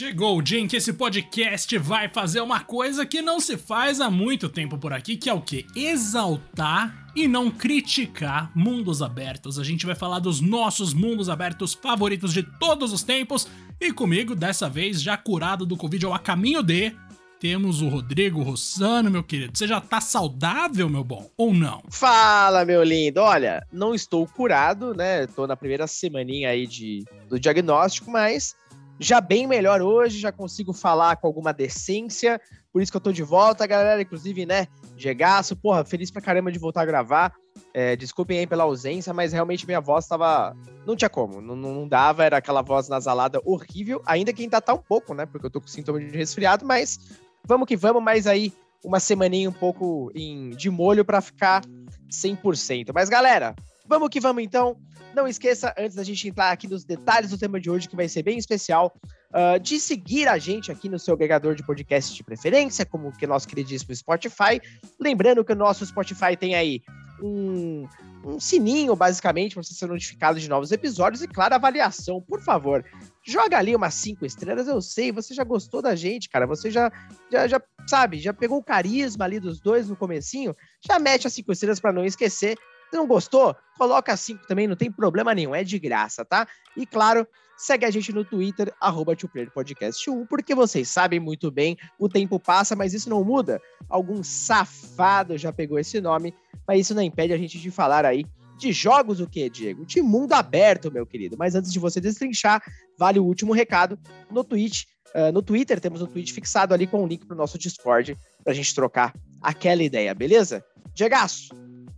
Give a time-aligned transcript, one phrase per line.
[0.00, 4.00] Chegou o dia em que esse podcast vai fazer uma coisa que não se faz
[4.00, 5.66] há muito tempo por aqui, que é o que?
[5.76, 9.58] Exaltar e não criticar mundos abertos.
[9.58, 13.46] A gente vai falar dos nossos mundos abertos favoritos de todos os tempos.
[13.78, 16.96] E comigo, dessa vez, já curado do Covid ou a caminho de,
[17.38, 19.52] temos o Rodrigo Rossano, meu querido.
[19.54, 21.82] Você já tá saudável, meu bom, ou não?
[21.90, 23.20] Fala, meu lindo.
[23.20, 25.26] Olha, não estou curado, né?
[25.26, 28.54] Tô na primeira semaninha aí de, do diagnóstico, mas
[29.00, 32.38] já bem melhor hoje, já consigo falar com alguma decência,
[32.70, 36.52] por isso que eu tô de volta, galera, inclusive, né, Gegaço, porra, feliz pra caramba
[36.52, 37.32] de voltar a gravar,
[37.72, 40.54] é, desculpem aí pela ausência, mas realmente minha voz tava,
[40.86, 44.74] não tinha como, não, não dava, era aquela voz nasalada horrível, ainda que ainda tá
[44.74, 46.98] um pouco, né, porque eu tô com sintoma de resfriado, mas
[47.42, 48.52] vamos que vamos, mas aí
[48.84, 51.62] uma semaninha um pouco em, de molho para ficar
[52.10, 52.90] 100%.
[52.94, 53.54] Mas galera,
[53.86, 54.76] vamos que vamos então,
[55.14, 58.08] não esqueça, antes da gente entrar aqui nos detalhes do tema de hoje, que vai
[58.08, 58.94] ser bem especial,
[59.30, 63.26] uh, de seguir a gente aqui no seu agregador de podcast de preferência, como que
[63.26, 64.60] nosso queridíssimo Spotify.
[64.98, 66.82] Lembrando que o nosso Spotify tem aí
[67.22, 67.86] um,
[68.24, 72.84] um sininho, basicamente, para você ser notificado de novos episódios e, claro, avaliação, por favor.
[73.22, 76.46] Joga ali umas cinco estrelas, eu sei, você já gostou da gente, cara.
[76.46, 76.90] Você já,
[77.30, 80.54] já, já sabe, já pegou o carisma ali dos dois no comecinho,
[80.86, 82.56] já mete as cinco estrelas para não esquecer.
[82.92, 86.46] Não gostou, coloca cinco também, não tem problema nenhum, é de graça, tá?
[86.76, 89.14] E claro, segue a gente no Twitter, arroba
[89.54, 93.60] Podcast 1, porque vocês sabem muito bem, o tempo passa, mas isso não muda.
[93.88, 96.34] Algum safado já pegou esse nome,
[96.66, 98.24] mas isso não impede a gente de falar aí
[98.60, 99.86] de jogos o que, Diego?
[99.86, 101.36] De mundo aberto, meu querido.
[101.38, 102.62] Mas antes de você destrinchar,
[102.98, 103.98] vale o último recado.
[104.30, 107.34] No Twitch, uh, no Twitter, temos um tweet fixado ali com o um link pro
[107.34, 110.62] nosso Discord pra gente trocar aquela ideia, beleza?
[110.94, 111.48] Diegaço,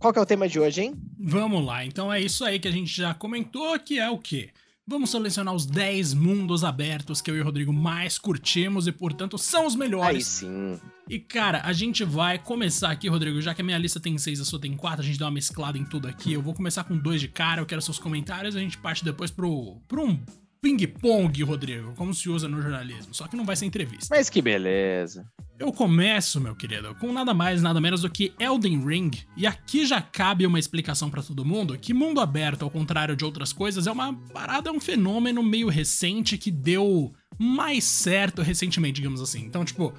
[0.03, 0.95] qual que é o tema de hoje, hein?
[1.17, 4.49] Vamos lá, então é isso aí que a gente já comentou, que é o quê?
[4.85, 9.37] Vamos selecionar os 10 mundos abertos que eu e o Rodrigo mais curtimos e, portanto,
[9.37, 10.43] são os melhores.
[10.43, 10.81] Aí sim.
[11.09, 14.41] E, cara, a gente vai começar aqui, Rodrigo, já que a minha lista tem 6
[14.41, 16.33] a sua tem 4, a gente dá uma mesclada em tudo aqui.
[16.33, 19.31] Eu vou começar com dois de cara, eu quero seus comentários, a gente parte depois
[19.31, 20.19] pro, pro um
[20.63, 24.07] ping-pong, Rodrigo, como se usa no jornalismo, só que não vai ser entrevista.
[24.09, 25.25] Mas que beleza.
[25.59, 29.85] Eu começo, meu querido, com nada mais, nada menos do que Elden Ring, e aqui
[29.85, 33.87] já cabe uma explicação para todo mundo que mundo aberto, ao contrário de outras coisas,
[33.87, 39.43] é uma parada, é um fenômeno meio recente que deu mais certo recentemente, digamos assim.
[39.43, 39.93] Então, tipo,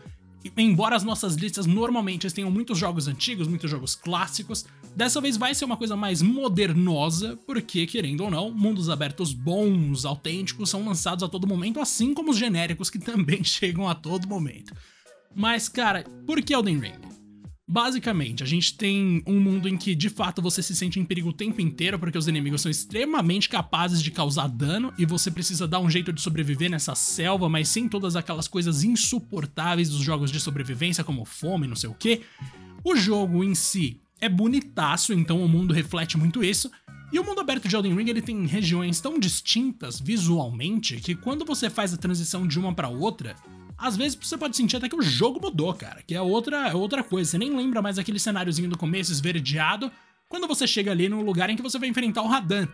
[0.57, 5.55] embora as nossas listas normalmente tenham muitos jogos antigos, muitos jogos clássicos, dessa vez vai
[5.55, 11.25] ser uma coisa mais modernosa, porque, querendo ou não, mundos abertos bons, autênticos, são lançados
[11.25, 14.75] a todo momento, assim como os genéricos que também chegam a todo momento.
[15.35, 17.14] Mas, cara, por que Elden Ring?
[17.67, 21.31] Basicamente, a gente tem um mundo em que de fato você se sente em perigo
[21.31, 25.67] o tempo inteiro porque os inimigos são extremamente capazes de causar dano e você precisa
[25.67, 30.31] dar um jeito de sobreviver nessa selva, mas sem todas aquelas coisas insuportáveis dos jogos
[30.31, 32.21] de sobrevivência, como fome, não sei o que.
[32.85, 36.71] O jogo em si é bonitaço, então o mundo reflete muito isso.
[37.11, 41.45] E o mundo aberto de Elden Ring ele tem regiões tão distintas visualmente que quando
[41.47, 43.37] você faz a transição de uma para outra,
[43.77, 46.75] às vezes você pode sentir até que o jogo mudou, cara, que é outra, é
[46.75, 47.31] outra coisa.
[47.31, 49.91] Você nem lembra mais aquele cenáriozinho do começo esverdeado
[50.29, 52.67] quando você chega ali no lugar em que você vai enfrentar o Radan.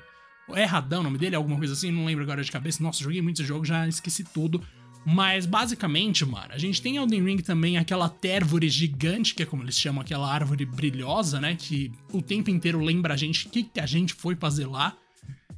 [0.53, 1.37] É Radan o nome dele?
[1.37, 1.91] Alguma coisa assim?
[1.91, 2.83] Não lembro agora de cabeça.
[2.83, 4.62] Nossa, joguei muitos jogos, já esqueci tudo.
[5.05, 9.62] Mas basicamente, mano, a gente tem Elden Ring também aquela térvore gigante, que é como
[9.62, 11.56] eles chamam, aquela árvore brilhosa, né?
[11.56, 14.94] Que o tempo inteiro lembra a gente o que, que a gente foi fazer lá.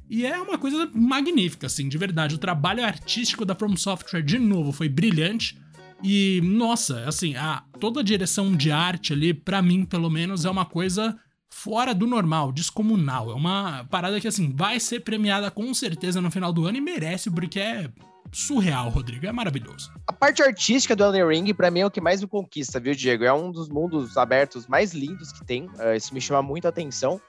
[0.09, 2.35] E é uma coisa magnífica, assim, de verdade.
[2.35, 5.57] O trabalho artístico da From Software, de novo, foi brilhante.
[6.03, 10.49] E, nossa, assim, a, toda a direção de arte ali, para mim, pelo menos, é
[10.49, 11.17] uma coisa
[11.49, 13.31] fora do normal, descomunal.
[13.31, 16.81] É uma parada que, assim, vai ser premiada com certeza no final do ano e
[16.81, 17.89] merece, porque é
[18.33, 19.25] surreal, Rodrigo.
[19.25, 19.91] É maravilhoso.
[20.07, 22.93] A parte artística do Elden Ring, pra mim, é o que mais me conquista, viu,
[22.93, 23.23] Diego?
[23.23, 25.67] É um dos mundos abertos mais lindos que tem.
[25.67, 27.21] Uh, isso me chama muito atenção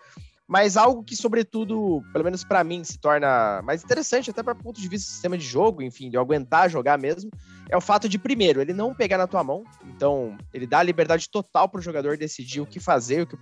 [0.46, 4.80] mas algo que, sobretudo, pelo menos para mim, se torna mais interessante, até para ponto
[4.80, 7.30] de vista do sistema de jogo, enfim, de aguentar jogar mesmo,
[7.70, 10.82] é o fato de, primeiro, ele não pegar na tua mão, então ele dá a
[10.82, 13.36] liberdade total para o jogador decidir o que fazer, o que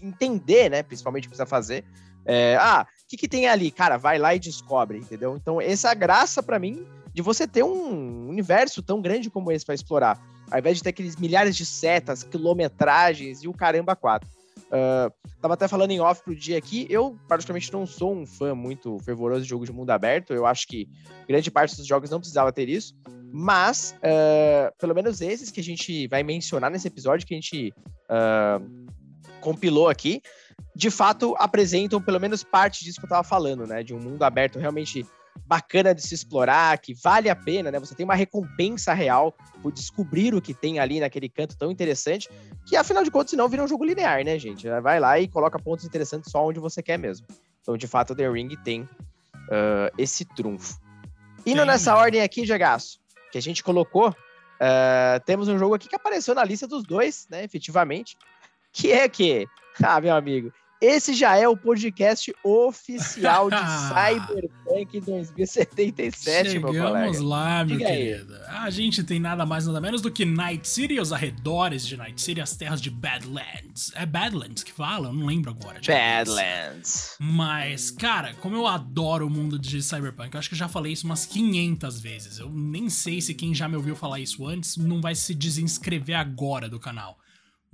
[0.00, 1.84] entender, né, principalmente o que precisa fazer.
[2.24, 3.70] É, ah, o que, que tem ali?
[3.70, 5.36] Cara, vai lá e descobre, entendeu?
[5.36, 9.52] Então, essa é a graça para mim de você ter um universo tão grande como
[9.52, 13.94] esse para explorar, ao invés de ter aqueles milhares de setas, quilometragens e o caramba
[13.94, 14.28] quatro.
[14.74, 18.56] Uh, tava até falando em off pro dia aqui, eu praticamente não sou um fã
[18.56, 20.88] muito fervoroso de jogo de mundo aberto, eu acho que
[21.28, 22.92] grande parte dos jogos não precisava ter isso,
[23.32, 27.72] mas uh, pelo menos esses que a gente vai mencionar nesse episódio, que a gente
[28.10, 28.90] uh,
[29.40, 30.20] compilou aqui,
[30.74, 34.24] de fato apresentam pelo menos parte disso que eu tava falando, né, de um mundo
[34.24, 35.06] aberto realmente
[35.46, 37.78] bacana de se explorar, que vale a pena, né?
[37.78, 42.28] Você tem uma recompensa real por descobrir o que tem ali naquele canto tão interessante,
[42.64, 44.68] que afinal de contas, senão vira um jogo linear, né, gente?
[44.80, 47.26] Vai lá e coloca pontos interessantes só onde você quer mesmo.
[47.60, 50.78] Então, de fato, The Ring tem uh, esse trunfo.
[51.46, 52.98] Indo tem, nessa ordem aqui, Jagaço,
[53.30, 57.26] que a gente colocou, uh, temos um jogo aqui que apareceu na lista dos dois,
[57.30, 58.16] né, efetivamente,
[58.72, 59.46] que é que,
[59.82, 60.52] ah, meu amigo,
[60.84, 63.56] esse já é o podcast oficial de
[63.88, 67.06] Cyberpunk 2077, Chegamos meu colega.
[67.06, 68.34] Chegamos lá, meu Diga querido.
[68.34, 68.56] Aí.
[68.58, 72.20] A gente tem nada mais nada menos do que Night City, os arredores de Night
[72.20, 73.92] City, as terras de Badlands.
[73.94, 75.08] É Badlands que fala?
[75.08, 75.80] Eu não lembro agora.
[75.86, 77.16] Badlands.
[77.18, 80.92] Mas, cara, como eu adoro o mundo de Cyberpunk, eu acho que eu já falei
[80.92, 82.38] isso umas 500 vezes.
[82.38, 86.18] Eu nem sei se quem já me ouviu falar isso antes não vai se desinscrever
[86.18, 87.18] agora do canal.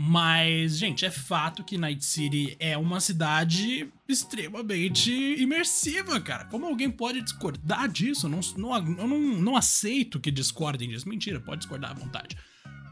[0.02, 6.47] Mas, gente, é fato que Night City é uma cidade extremamente imersiva, cara.
[6.47, 8.25] Como alguém pode discordar disso?
[8.25, 11.06] Eu não, não, eu não, não aceito que discordem disso.
[11.06, 12.35] Mentira, pode discordar à vontade.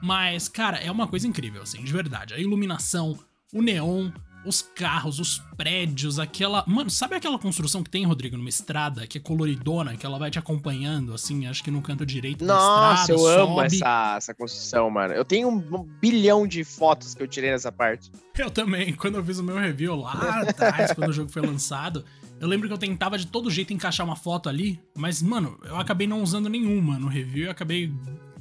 [0.03, 2.35] Mas, cara, é uma coisa incrível, assim, de verdade.
[2.35, 3.19] A iluminação,
[3.55, 4.13] o neon,
[4.49, 6.65] os carros, os prédios, aquela.
[6.67, 10.31] Mano, sabe aquela construção que tem, Rodrigo, numa estrada, que é coloridona, que ela vai
[10.31, 13.13] te acompanhando, assim, acho que no canto direito da Nossa, estrada.
[13.13, 15.13] Nossa, eu amo essa, essa construção, mano.
[15.13, 18.11] Eu tenho um, um, bilhão de fotos que eu tirei nessa parte.
[18.37, 22.05] Eu também, quando eu fiz o meu review lá atrás, quando o jogo foi lançado.
[22.41, 25.77] Eu lembro que eu tentava de todo jeito encaixar uma foto ali, mas, mano, eu
[25.77, 27.93] acabei não usando nenhuma no review e acabei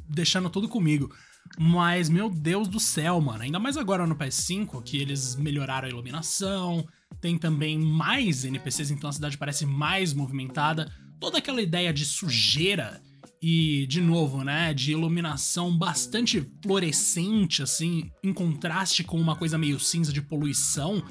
[0.08, 1.12] deixando tudo comigo.
[1.58, 3.44] Mas, meu Deus do céu, mano.
[3.44, 6.88] Ainda mais agora no PS5, que eles melhoraram a iluminação.
[7.22, 10.92] Tem também mais NPCs, então a cidade parece mais movimentada.
[11.20, 13.02] Toda aquela ideia de sujeira
[13.42, 19.80] e, de novo, né, de iluminação bastante fluorescente, assim, em contraste com uma coisa meio
[19.80, 21.04] cinza de poluição.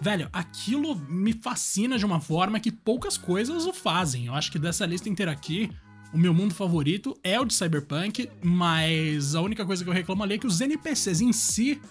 [0.00, 4.26] Velho, aquilo me fascina de uma forma que poucas coisas o fazem.
[4.26, 5.70] Eu acho que dessa lista inteira aqui,
[6.14, 10.22] o meu mundo favorito é o de Cyberpunk, mas a única coisa que eu reclamo
[10.22, 11.82] ali é que os NPCs em si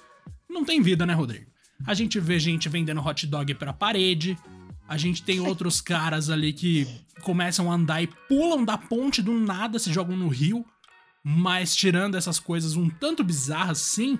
[0.50, 1.52] não tem vida, né, Rodrigo?
[1.86, 4.38] A gente vê gente vendendo hot dog pra parede,
[4.88, 6.88] a gente tem outros caras ali que
[7.22, 10.66] começam a andar e pulam da ponte do nada, se jogam no rio,
[11.22, 14.18] mas tirando essas coisas um tanto bizarras, sim,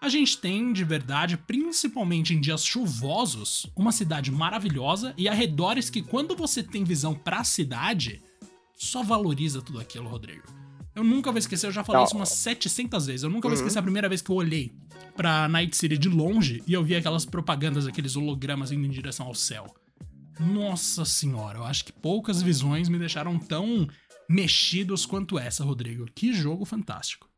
[0.00, 6.02] a gente tem de verdade, principalmente em dias chuvosos, uma cidade maravilhosa e arredores que
[6.02, 8.20] quando você tem visão pra cidade,
[8.76, 10.44] só valoriza tudo aquilo, Rodrigo.
[10.94, 12.06] Eu nunca vou esquecer, eu já falei Não.
[12.06, 13.22] isso umas 700 vezes.
[13.24, 13.54] Eu nunca uhum.
[13.54, 14.72] vou esquecer a primeira vez que eu olhei
[15.16, 19.26] pra Night City de longe e eu vi aquelas propagandas, aqueles hologramas indo em direção
[19.26, 19.66] ao céu.
[20.38, 23.88] Nossa senhora, eu acho que poucas visões me deixaram tão
[24.28, 26.06] mexidos quanto essa, Rodrigo.
[26.14, 27.28] Que jogo fantástico.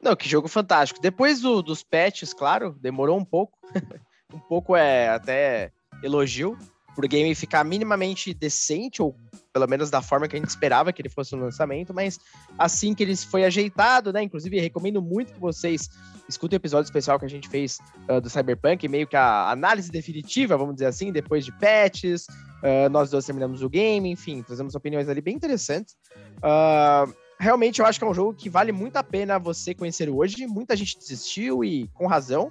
[0.00, 1.00] Não, que jogo fantástico.
[1.00, 3.58] Depois do, dos patches, claro, demorou um pouco.
[4.32, 5.72] um pouco é até
[6.02, 6.56] elogio,
[6.94, 9.16] pro game ficar minimamente decente, ou
[9.52, 12.18] pelo menos da forma que a gente esperava que ele fosse no lançamento, mas
[12.58, 14.22] assim que ele foi ajeitado, né?
[14.22, 15.90] Inclusive, recomendo muito que vocês
[16.28, 17.78] escutem o episódio especial que a gente fez
[18.08, 22.26] uh, do Cyberpunk, meio que a análise definitiva, vamos dizer assim, depois de patches.
[22.62, 25.96] Uh, nós dois terminamos o game, enfim, trazemos opiniões ali bem interessantes.
[26.38, 30.08] Uh, realmente, eu acho que é um jogo que vale muito a pena você conhecer
[30.08, 30.46] hoje.
[30.46, 32.48] Muita gente desistiu e com razão.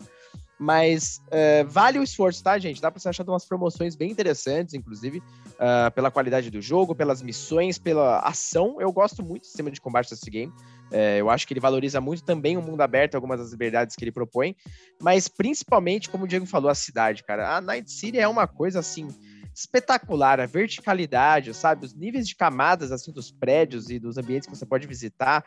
[0.61, 2.79] Mas uh, vale o esforço, tá, gente?
[2.79, 7.19] Dá pra você achar umas promoções bem interessantes, inclusive, uh, pela qualidade do jogo, pelas
[7.23, 8.79] missões, pela ação.
[8.79, 10.53] Eu gosto muito do sistema de combate desse game.
[10.91, 14.03] Uh, eu acho que ele valoriza muito também o mundo aberto, algumas das liberdades que
[14.03, 14.55] ele propõe.
[15.01, 17.57] Mas principalmente, como o Diego falou, a cidade, cara.
[17.57, 19.07] A Night City é uma coisa assim
[19.53, 21.85] espetacular, a verticalidade, sabe?
[21.85, 25.45] Os níveis de camadas assim dos prédios e dos ambientes que você pode visitar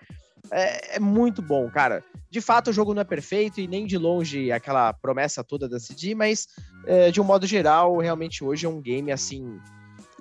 [0.51, 2.05] é, é, muito bom, cara.
[2.31, 5.81] De fato, o jogo não é perfeito e nem de longe aquela promessa toda da
[5.81, 6.47] CD, mas
[6.87, 9.59] é, de um modo geral, realmente hoje é um game assim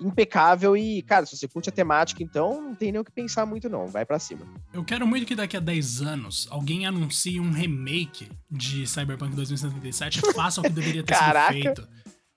[0.00, 3.46] impecável e, cara, se você curte a temática, então não tem nem o que pensar
[3.46, 4.40] muito não, vai para cima.
[4.72, 10.18] Eu quero muito que daqui a 10 anos alguém anuncie um remake de Cyberpunk 2077
[10.18, 11.88] e faça o que deveria ter sido feito.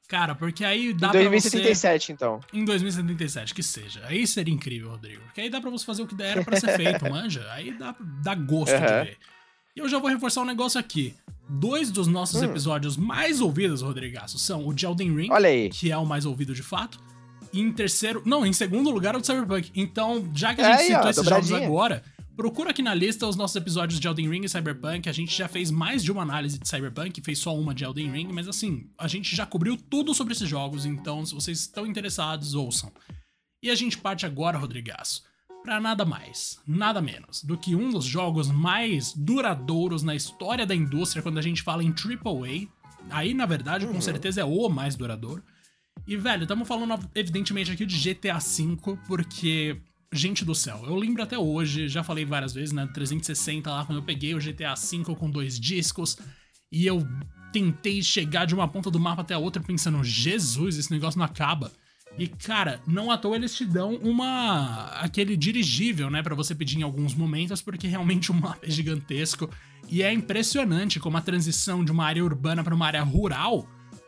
[0.07, 2.13] Cara, porque aí dá em 2077, você...
[2.13, 2.39] então.
[2.53, 4.01] Em 2077, que seja.
[4.05, 5.21] Aí seria incrível, Rodrigo.
[5.23, 7.45] Porque aí dá pra você fazer o que era pra ser feito, manja.
[7.51, 8.79] Aí dá, dá gosto uhum.
[8.79, 9.17] de ver.
[9.75, 11.13] E eu já vou reforçar um negócio aqui.
[11.49, 12.45] Dois dos nossos hum.
[12.45, 15.29] episódios mais ouvidos, Rodrigaço, são o de Elden Ring,
[15.71, 16.99] que é o mais ouvido de fato.
[17.53, 18.21] E em terceiro.
[18.25, 19.71] Não, em segundo lugar é o de Cyberpunk.
[19.75, 22.03] Então, já que a gente é, citou ó, esses jogos agora,
[22.37, 25.09] Procura aqui na lista os nossos episódios de Elden Ring e Cyberpunk.
[25.09, 28.11] A gente já fez mais de uma análise de Cyberpunk, fez só uma de Elden
[28.11, 31.87] Ring, mas assim, a gente já cobriu tudo sobre esses jogos, então se vocês estão
[31.87, 32.91] interessados, ouçam.
[33.63, 35.23] E a gente parte agora, Rodrigaço,
[35.63, 40.75] para nada mais, nada menos do que um dos jogos mais duradouros na história da
[40.75, 42.67] indústria quando a gente fala em AAA.
[43.09, 43.93] Aí, na verdade, uhum.
[43.93, 45.43] com certeza é o mais duradouro.
[46.05, 48.77] E, velho, estamos falando evidentemente aqui de GTA V,
[49.07, 53.85] porque, gente do céu, eu lembro até hoje, já falei várias vezes, né, 360 lá,
[53.85, 56.17] quando eu peguei o GTA V com dois discos,
[56.71, 57.05] e eu
[57.51, 61.25] tentei chegar de uma ponta do mapa até a outra pensando, Jesus, esse negócio não
[61.25, 61.71] acaba.
[62.17, 64.87] E, cara, não à toa eles te dão uma.
[64.95, 69.49] aquele dirigível, né, para você pedir em alguns momentos, porque realmente o mapa é gigantesco.
[69.87, 73.67] E é impressionante como a transição de uma área urbana para uma área rural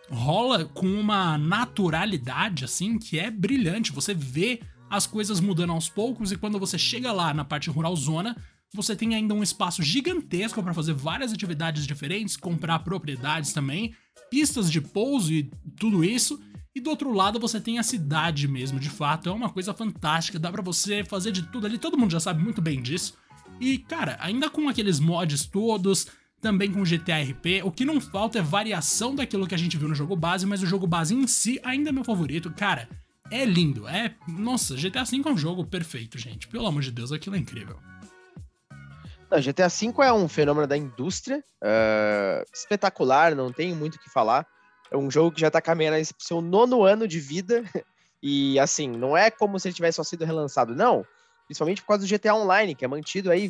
[0.09, 3.91] rola com uma naturalidade, assim, que é brilhante.
[3.91, 4.59] Você vê
[4.89, 8.35] as coisas mudando aos poucos, e quando você chega lá na parte rural zona,
[8.73, 13.93] você tem ainda um espaço gigantesco para fazer várias atividades diferentes, comprar propriedades também,
[14.29, 16.39] pistas de pouso e tudo isso.
[16.75, 20.37] E do outro lado você tem a cidade mesmo, de fato, é uma coisa fantástica,
[20.37, 23.15] dá para você fazer de tudo ali, todo mundo já sabe muito bem disso.
[23.59, 26.07] E, cara, ainda com aqueles mods todos,
[26.39, 29.89] também com GTA RP, o que não falta é variação daquilo que a gente viu
[29.89, 32.51] no jogo base, mas o jogo base em si ainda é meu favorito.
[32.51, 32.87] Cara,
[33.31, 34.15] é lindo, é.
[34.27, 36.47] Nossa, GTA V é um jogo perfeito, gente.
[36.47, 37.77] Pelo amor de Deus, aquilo é incrível.
[39.29, 44.09] Não, GTA V é um fenômeno da indústria, uh, espetacular, não tem muito o que
[44.09, 44.45] falar.
[44.91, 47.63] É um jogo que já tá caminhando pro seu nono ano de vida.
[48.21, 51.05] E assim, não é como se ele tivesse só sido relançado, não.
[51.45, 53.49] Principalmente por causa do GTA Online, que é mantido aí,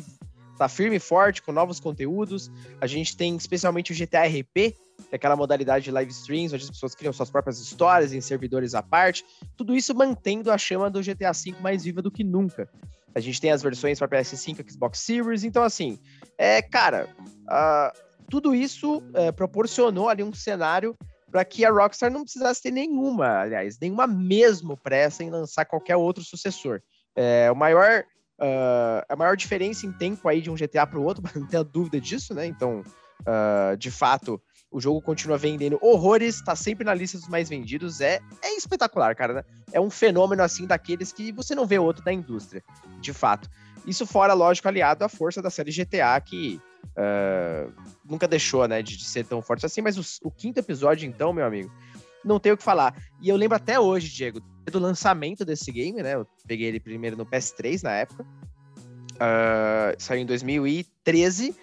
[0.60, 2.50] tá firme e forte, com novos conteúdos.
[2.80, 6.64] A gente tem especialmente o GTA RP, que é aquela modalidade de live streams, onde
[6.64, 9.24] as pessoas criam suas próprias histórias em servidores à parte.
[9.56, 12.68] Tudo isso mantendo a chama do GTA V mais viva do que nunca.
[13.14, 15.98] A gente tem as versões para PS5, Xbox Series, então assim,
[16.36, 17.98] é, cara, uh,
[18.28, 20.96] tudo isso uh, proporcionou ali um cenário
[21.30, 25.96] para que a Rockstar não precisasse ter nenhuma, aliás, nenhuma mesmo pressa em lançar qualquer
[25.96, 26.82] outro sucessor.
[27.16, 28.04] É, o maior,
[28.40, 31.64] uh, a maior diferença em tempo aí de um GTA para o outro, não tenho
[31.64, 32.46] dúvida disso, né?
[32.46, 32.82] Então,
[33.20, 38.00] uh, de fato, o jogo continua vendendo horrores, está sempre na lista dos mais vendidos,
[38.00, 39.44] é, é espetacular, cara, né?
[39.72, 42.62] É um fenômeno assim daqueles que você não vê outro da indústria,
[43.00, 43.48] de fato.
[43.86, 46.60] Isso fora, lógico, aliado à força da série GTA, que
[46.96, 47.72] uh,
[48.04, 51.32] nunca deixou, né, de, de, ser tão forte assim, mas o, o, quinto episódio, então,
[51.32, 51.72] meu amigo,
[52.24, 52.94] não tem o que falar.
[53.20, 57.16] E eu lembro até hoje, Diego, do lançamento desse game, né, eu peguei ele primeiro
[57.16, 61.54] no PS3 na época, uh, saiu em 2013,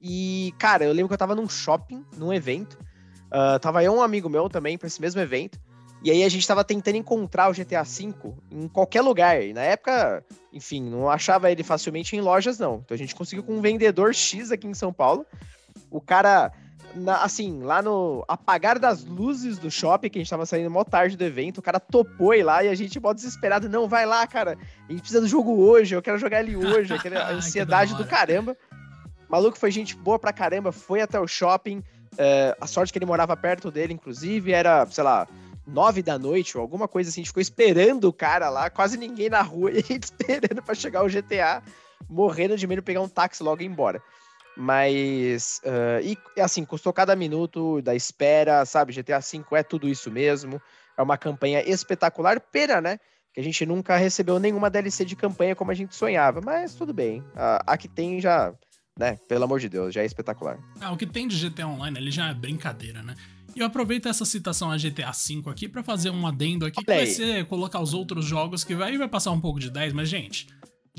[0.00, 2.78] e, cara, eu lembro que eu tava num shopping, num evento,
[3.26, 5.58] uh, tava eu um amigo meu também para esse mesmo evento,
[6.02, 8.14] e aí a gente tava tentando encontrar o GTA V
[8.50, 9.42] em qualquer lugar.
[9.42, 12.76] E na época, enfim, não achava ele facilmente em lojas, não.
[12.76, 15.26] Então a gente conseguiu com um vendedor X aqui em São Paulo.
[15.90, 16.52] O cara,
[16.94, 20.84] na, assim, lá no apagar das luzes do shopping, que a gente tava saindo mó
[20.84, 24.06] tarde do evento, o cara topou ir lá e a gente, mó desesperado, não, vai
[24.06, 24.58] lá, cara.
[24.88, 26.92] A gente precisa do jogo hoje, eu quero jogar ele hoje.
[26.92, 28.56] Aquela ansiedade do caramba.
[29.28, 31.78] O maluco foi gente boa pra caramba, foi até o shopping.
[32.14, 35.28] Uh, a sorte que ele morava perto dele, inclusive, era, sei lá,
[35.66, 38.98] nove da noite ou alguma coisa assim, a gente ficou esperando o cara lá, quase
[38.98, 41.62] ninguém na rua, e a gente esperando para chegar o GTA,
[42.08, 44.02] morrendo de medo de pegar um táxi logo e ir embora.
[44.60, 48.92] Mas, uh, e assim, custou cada minuto da espera, sabe?
[48.92, 50.60] GTA V é tudo isso mesmo.
[50.98, 52.38] É uma campanha espetacular.
[52.38, 52.98] Pena, né?
[53.32, 56.42] Que a gente nunca recebeu nenhuma DLC de campanha como a gente sonhava.
[56.44, 57.24] Mas tudo bem.
[57.34, 58.52] A, a que tem já,
[58.98, 59.16] né?
[59.26, 60.58] Pelo amor de Deus, já é espetacular.
[60.78, 63.14] Ah, o que tem de GTA Online, ele já é brincadeira, né?
[63.56, 66.92] E eu aproveito essa citação a GTA V aqui para fazer um adendo aqui, que
[66.92, 70.08] vai ser colocar os outros jogos que vai, vai passar um pouco de 10, mas,
[70.08, 70.46] gente,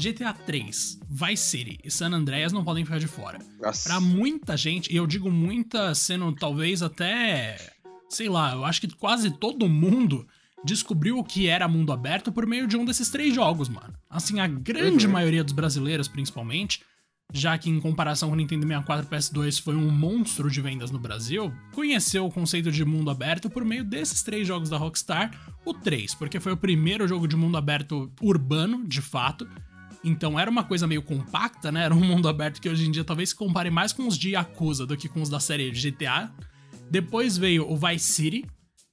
[0.02, 3.38] GTA 3, Vice City e San Andreas não podem ficar de fora.
[3.62, 3.88] Nossa.
[3.88, 7.56] Pra muita gente, e eu digo muita sendo talvez até,
[8.10, 10.28] sei lá, eu acho que quase todo mundo
[10.66, 13.94] descobriu o que era mundo aberto por meio de um desses três jogos, mano.
[14.10, 15.14] Assim, a grande uhum.
[15.14, 16.82] maioria dos brasileiros, principalmente,
[17.32, 21.00] já que em comparação com o Nintendo 64 PS2 foi um monstro de vendas no
[21.00, 25.32] Brasil, conheceu o conceito de mundo aberto por meio desses três jogos da Rockstar,
[25.64, 29.48] o 3, porque foi o primeiro jogo de mundo aberto urbano, de fato,
[30.04, 31.86] então era uma coisa meio compacta, né?
[31.86, 34.32] Era um mundo aberto que hoje em dia talvez se compare mais com os de
[34.32, 36.32] Yakuza do que com os da série GTA.
[36.90, 38.46] Depois veio o Vice City,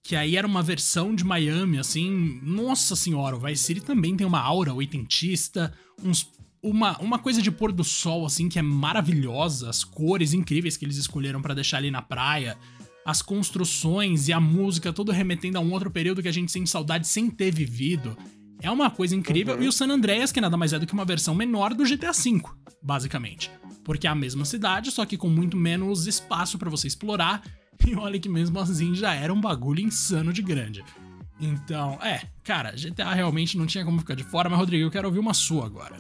[0.03, 4.27] que aí era uma versão de Miami, assim, nossa senhora, o Vice City também tem
[4.27, 5.73] uma aura oitentista,
[6.03, 6.31] uns
[6.63, 10.85] uma, uma coisa de pôr do sol, assim, que é maravilhosa, as cores incríveis que
[10.85, 12.57] eles escolheram para deixar ali na praia,
[13.05, 16.69] as construções e a música, tudo remetendo a um outro período que a gente sente
[16.69, 18.17] saudade sem ter vivido.
[18.61, 19.57] É uma coisa incrível.
[19.57, 19.63] Uhum.
[19.63, 22.13] E o San Andreas, que nada mais é do que uma versão menor do GTA
[22.13, 22.43] V,
[22.83, 23.51] basicamente.
[23.85, 27.43] Porque é a mesma cidade, só que com muito menos espaço para você explorar.
[27.87, 30.85] E olha que mesmo assim já era um bagulho insano de grande.
[31.41, 35.07] Então, é, cara, GTA realmente não tinha como ficar de fora, mas Rodrigo, eu quero
[35.07, 35.97] ouvir uma sua agora.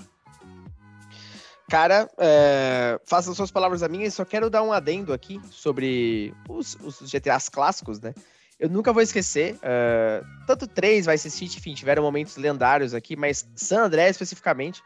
[1.68, 6.34] Cara, é, faça suas palavras a minha e só quero dar um adendo aqui sobre
[6.48, 8.12] os, os GTAs clássicos, né?
[8.58, 9.54] Eu nunca vou esquecer.
[9.56, 14.82] Uh, tanto 3, Vice City, enfim, tiveram momentos lendários aqui, mas San André especificamente,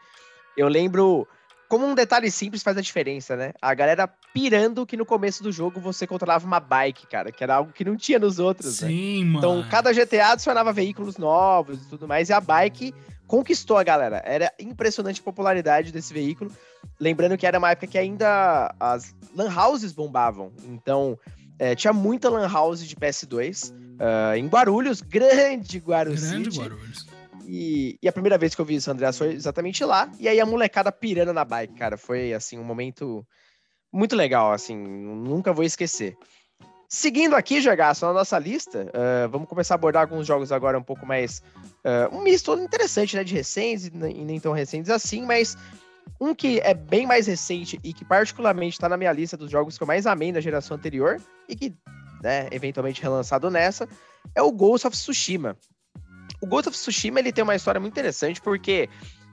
[0.55, 1.27] eu lembro
[1.67, 3.51] como um detalhe simples faz a diferença, né?
[3.59, 7.55] A galera pirando que no começo do jogo você controlava uma bike, cara, que era
[7.55, 8.79] algo que não tinha nos outros.
[8.81, 8.89] Né?
[8.89, 9.31] Sim, né?
[9.31, 9.37] mano.
[9.39, 12.93] Então, cada GTA adicionava veículos novos e tudo mais, e a bike
[13.25, 14.21] conquistou a galera.
[14.23, 16.51] Era impressionante a popularidade desse veículo.
[16.99, 20.51] Lembrando que era uma época que ainda as lan houses bombavam.
[20.65, 21.17] Então,
[21.59, 26.29] é, tinha muita lan house de PS2 uh, em Guarulhos, grande Guarulhos.
[26.29, 26.59] Grande.
[26.59, 27.07] Guarulhos.
[27.45, 30.09] E, e, a primeira vez que eu vi isso, André, foi exatamente lá.
[30.19, 31.97] E aí a molecada pirando na bike, cara.
[31.97, 33.25] Foi, assim, um momento
[33.91, 34.75] muito legal, assim.
[34.77, 36.15] Nunca vou esquecer.
[36.87, 40.83] Seguindo aqui, Jogaço, na nossa lista, uh, vamos começar a abordar alguns jogos agora um
[40.83, 41.41] pouco mais.
[41.83, 43.23] Uh, um misto interessante, né?
[43.23, 45.57] De recentes e nem tão recentes assim, mas
[46.19, 49.77] um que é bem mais recente e que, particularmente, está na minha lista dos jogos
[49.77, 51.75] que eu mais amei da geração anterior e que,
[52.21, 53.87] né, eventualmente relançado nessa,
[54.33, 55.57] é o Ghost of Tsushima.
[56.41, 58.89] O Ghost of Tsushima ele tem uma história muito interessante porque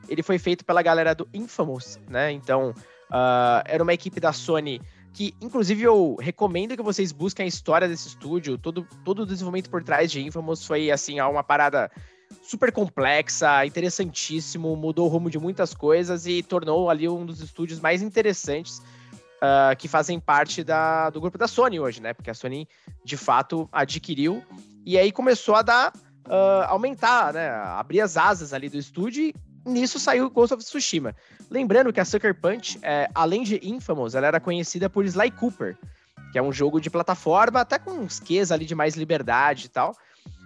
[0.09, 2.33] ele foi feito pela galera do Infamous, né?
[2.33, 4.81] Então, uh, era uma equipe da Sony
[5.13, 8.57] que, inclusive, eu recomendo que vocês busquem a história desse estúdio.
[8.57, 11.91] Todo, todo o desenvolvimento por trás de Infamous foi, assim, uma parada
[12.43, 17.81] super complexa, interessantíssimo, mudou o rumo de muitas coisas e tornou ali um dos estúdios
[17.81, 22.13] mais interessantes uh, que fazem parte da, do grupo da Sony hoje, né?
[22.13, 22.69] Porque a Sony,
[23.05, 24.43] de fato, adquiriu
[24.85, 25.93] e aí começou a dar
[26.27, 27.51] uh, aumentar, né?
[27.51, 29.35] Abrir as asas ali do estúdio e
[29.65, 31.15] nisso saiu Ghost of Tsushima.
[31.51, 35.77] Lembrando que a Sucker Punch, é, além de Infamous, ela era conhecida por Sly Cooper,
[36.33, 39.95] que é um jogo de plataforma, até com quês ali de mais liberdade e tal.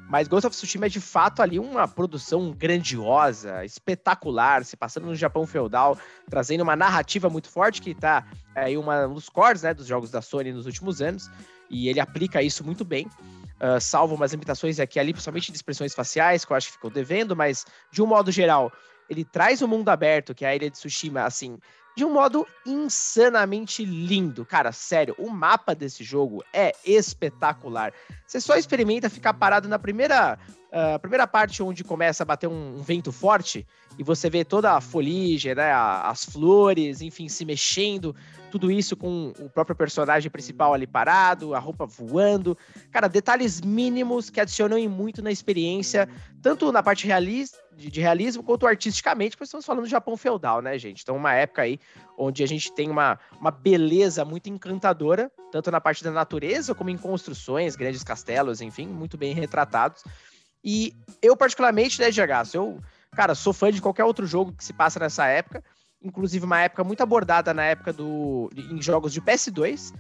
[0.09, 5.15] Mas Ghost of Tsushima é de fato ali uma produção grandiosa, espetacular, se passando no
[5.15, 9.63] Japão feudal, trazendo uma narrativa muito forte que tá é, aí uma, um dos cores
[9.63, 11.31] né, dos jogos da Sony nos últimos anos,
[11.71, 15.95] e ele aplica isso muito bem uh, salvo umas limitações aqui ali, principalmente de expressões
[15.95, 18.73] faciais, que eu acho que ficou devendo, mas de um modo geral,
[19.09, 21.59] ele traz o mundo aberto, que é a ilha de Tsushima, assim,
[21.97, 24.45] de um modo insanamente lindo.
[24.45, 27.93] Cara, sério, o mapa desse jogo é espetacular.
[28.27, 30.39] Você só experimenta ficar parado na primeira,
[30.75, 33.65] uh, primeira parte onde começa a bater um, um, vento forte
[33.97, 38.15] e você vê toda a foligem, né, as flores, enfim, se mexendo,
[38.51, 42.59] tudo isso com o próprio personagem principal ali parado, a roupa voando.
[42.91, 46.09] Cara, detalhes mínimos que adicionam muito na experiência,
[46.43, 50.61] tanto na parte realista, de, de, realismo quanto artisticamente, porque estamos falando do Japão feudal,
[50.61, 51.03] né, gente?
[51.03, 51.79] Então, uma época aí
[52.17, 56.91] onde a gente tem uma, uma beleza muito encantadora, tanto na parte da natureza como
[56.91, 60.05] em construções, grandes castelos, enfim, muito bem retratados.
[60.65, 62.81] E eu, particularmente, né, GH, eu
[63.15, 65.63] Cara, sou fã de qualquer outro jogo que se passa nessa época.
[66.03, 68.51] Inclusive, uma época muito abordada na época do.
[68.57, 69.95] em jogos de PS2.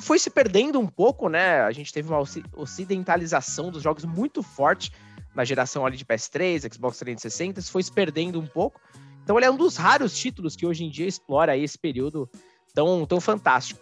[0.00, 1.60] Foi se perdendo um pouco, né?
[1.60, 2.22] A gente teve uma
[2.56, 4.92] ocidentalização dos jogos muito forte
[5.34, 8.80] na geração ali de PS3, Xbox 360, isso foi se perdendo um pouco.
[9.22, 12.28] Então ele é um dos raros títulos que hoje em dia explora esse período
[12.74, 13.80] tão, tão fantástico.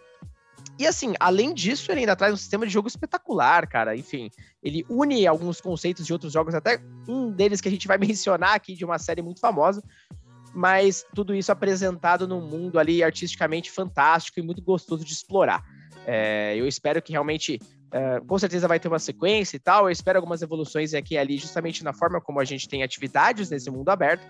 [0.78, 3.96] E assim, além disso, ele ainda traz um sistema de jogo espetacular, cara.
[3.96, 4.30] Enfim,
[4.62, 8.54] ele une alguns conceitos de outros jogos, até um deles que a gente vai mencionar
[8.54, 9.82] aqui de uma série muito famosa.
[10.54, 15.62] Mas tudo isso apresentado num mundo ali artisticamente fantástico e muito gostoso de explorar.
[16.07, 19.85] É, eu espero que realmente Uh, com certeza vai ter uma sequência e tal.
[19.85, 23.49] Eu espero algumas evoluções aqui e ali, justamente na forma como a gente tem atividades
[23.49, 24.27] nesse mundo aberto.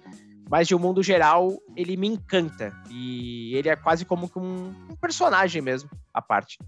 [0.49, 2.73] Mas de um mundo geral, ele me encanta.
[2.91, 6.59] E ele é quase como um, um personagem mesmo, a parte.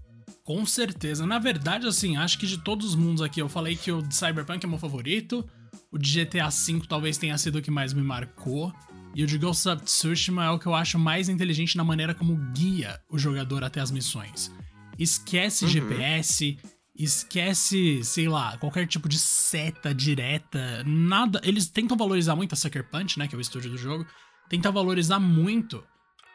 [0.43, 1.25] Com certeza.
[1.25, 4.13] Na verdade, assim, acho que de todos os mundos aqui, eu falei que o de
[4.13, 5.47] Cyberpunk é meu favorito.
[5.91, 8.73] O de GTA V talvez tenha sido o que mais me marcou.
[9.15, 12.13] E o de Ghost of Tsushima é o que eu acho mais inteligente na maneira
[12.13, 14.51] como guia o jogador até as missões.
[14.99, 15.71] Esquece uhum.
[15.71, 16.59] GPS,
[16.93, 21.39] esquece, sei lá, qualquer tipo de seta direta, nada.
[21.43, 24.05] Eles tentam valorizar muito a Sucker Punch, né, que é o estúdio do jogo,
[24.49, 25.81] tenta valorizar muito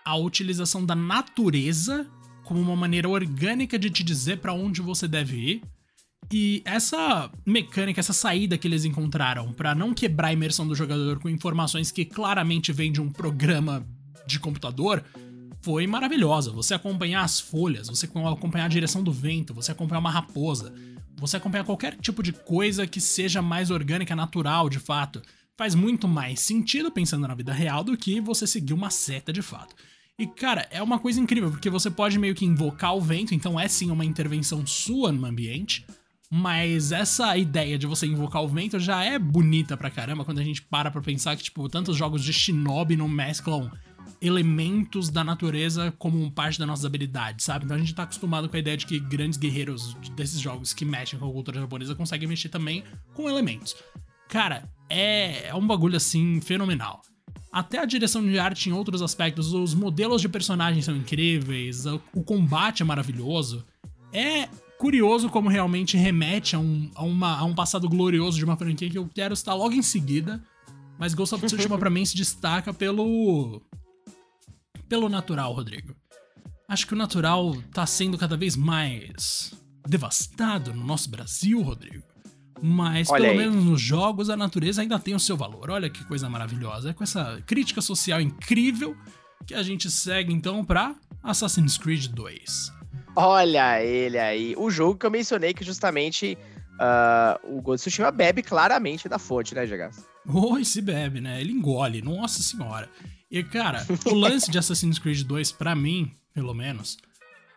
[0.05, 2.11] a utilização da natureza
[2.45, 5.63] como uma maneira orgânica de te dizer para onde você deve ir.
[6.33, 11.19] E essa mecânica, essa saída que eles encontraram para não quebrar a imersão do jogador
[11.19, 13.87] com informações que claramente vêm de um programa
[14.27, 15.05] de computador,
[15.65, 16.51] foi maravilhosa.
[16.51, 20.75] Você acompanhar as folhas, você acompanhar a direção do vento, você acompanhar uma raposa,
[21.17, 25.23] você acompanhar qualquer tipo de coisa que seja mais orgânica, natural, de fato,
[25.57, 29.41] faz muito mais sentido pensando na vida real do que você seguir uma seta de
[29.41, 29.75] fato.
[30.19, 33.59] E cara, é uma coisa incrível, porque você pode meio que invocar o vento, então
[33.59, 35.87] é sim uma intervenção sua no ambiente,
[36.31, 40.45] mas essa ideia de você invocar o vento já é bonita pra caramba quando a
[40.45, 43.71] gente para pra pensar que, tipo, tantos jogos de Shinobi não mesclam
[44.21, 47.65] elementos da natureza como parte das nossas habilidades, sabe?
[47.65, 50.85] Então a gente tá acostumado com a ideia de que grandes guerreiros desses jogos que
[50.85, 53.77] mexem com a cultura japonesa conseguem mexer também com elementos.
[54.29, 57.03] Cara, é, é um bagulho assim fenomenal.
[57.53, 62.23] Até a direção de arte em outros aspectos, os modelos de personagens são incríveis, o
[62.25, 63.65] combate é maravilhoso.
[64.13, 68.57] É curioso como realmente remete a um, a, uma, a um passado glorioso de uma
[68.57, 70.43] franquia que eu quero estar logo em seguida.
[70.99, 73.63] Mas Ghost of Tsushima pra mim se destaca pelo.
[74.89, 75.95] Pelo natural, Rodrigo.
[76.69, 79.53] Acho que o natural tá sendo cada vez mais
[79.87, 82.03] devastado no nosso Brasil, Rodrigo.
[82.63, 83.47] Mas Olha pelo aí.
[83.47, 85.71] menos nos jogos a natureza ainda tem o seu valor.
[85.71, 86.91] Olha que coisa maravilhosa.
[86.91, 88.97] É com essa crítica social incrível
[89.47, 92.73] que a gente segue então pra Assassin's Creed 2.
[93.17, 94.55] Olha ele aí.
[94.57, 96.39] O jogo que eu mencionei que justamente
[96.75, 100.05] uh, o Ghost of Tsushima bebe claramente da fonte, né, Gegas?
[100.33, 101.41] Oi, se bebe, né?
[101.41, 102.89] Ele engole, nossa senhora.
[103.31, 106.97] E, cara, o lance de Assassin's Creed 2, para mim, pelo menos,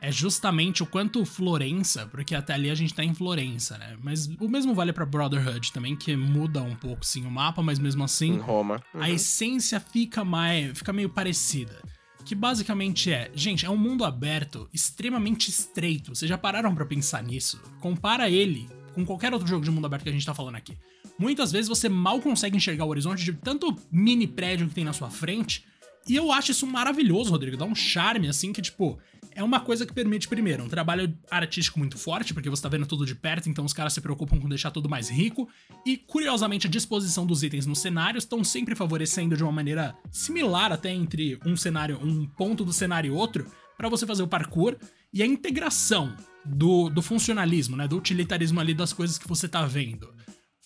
[0.02, 3.98] é justamente o quanto Florença, porque até ali a gente tá em Florença, né?
[4.02, 7.80] Mas o mesmo vale para Brotherhood também, que muda um pouco sim o mapa, mas
[7.80, 8.82] mesmo assim, em Roma.
[8.94, 9.02] Uhum.
[9.02, 11.82] A essência fica mais, fica meio parecida.
[12.26, 16.14] Que basicamente é, gente, é um mundo aberto extremamente estreito.
[16.14, 17.60] Vocês já pararam para pensar nisso?
[17.80, 20.76] Compara ele com qualquer outro jogo de mundo aberto que a gente tá falando aqui.
[21.20, 24.92] Muitas vezes você mal consegue enxergar o horizonte de tanto mini prédio que tem na
[24.92, 25.64] sua frente.
[26.08, 27.56] E eu acho isso maravilhoso, Rodrigo.
[27.56, 28.98] Dá um charme, assim, que, tipo,
[29.36, 32.88] é uma coisa que permite, primeiro, um trabalho artístico muito forte, porque você tá vendo
[32.88, 35.48] tudo de perto, então os caras se preocupam com deixar tudo mais rico.
[35.86, 40.72] E, curiosamente, a disposição dos itens nos cenários estão sempre favorecendo de uma maneira similar
[40.72, 43.46] até entre um cenário, um ponto do cenário e outro,
[43.78, 44.76] para você fazer o parkour.
[45.14, 46.16] E a integração
[46.48, 47.88] do, do funcionalismo, né?
[47.88, 50.14] Do utilitarismo ali das coisas que você tá vendo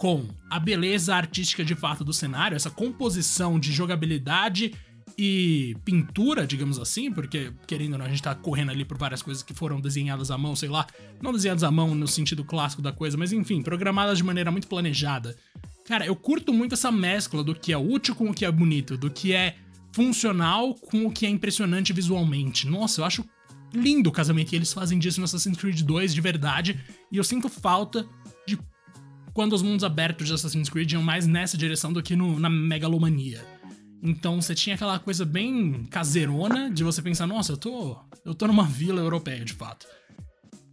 [0.01, 4.73] com a beleza artística de fato do cenário, essa composição de jogabilidade
[5.15, 9.21] e pintura, digamos assim, porque, querendo ou não, a gente tá correndo ali por várias
[9.21, 10.87] coisas que foram desenhadas à mão, sei lá,
[11.21, 14.67] não desenhadas à mão no sentido clássico da coisa, mas enfim, programadas de maneira muito
[14.67, 15.35] planejada.
[15.85, 18.97] Cara, eu curto muito essa mescla do que é útil com o que é bonito,
[18.97, 19.55] do que é
[19.93, 22.67] funcional com o que é impressionante visualmente.
[22.67, 23.23] Nossa, eu acho
[23.73, 26.79] lindo o casamento e eles fazem disso no Assassin's Creed 2 de verdade,
[27.11, 28.05] e eu sinto falta
[28.47, 28.57] de
[29.33, 32.49] quando os mundos abertos de Assassin's Creed iam mais nessa direção do que no, na
[32.49, 33.45] megalomania.
[34.03, 38.47] Então você tinha aquela coisa bem caseirona de você pensar, nossa, eu tô, eu tô
[38.47, 39.85] numa vila europeia, de fato.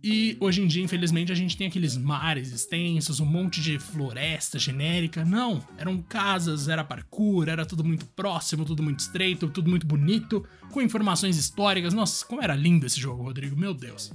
[0.02, 4.58] E hoje em dia, infelizmente, a gente tem aqueles mares extensos, um monte de floresta
[4.58, 5.24] genérica.
[5.24, 10.46] Não, eram casas, era parkour, era tudo muito próximo, tudo muito estreito, tudo muito bonito,
[10.70, 11.92] com informações históricas.
[11.92, 14.12] Nossa, como era lindo esse jogo, Rodrigo, meu Deus.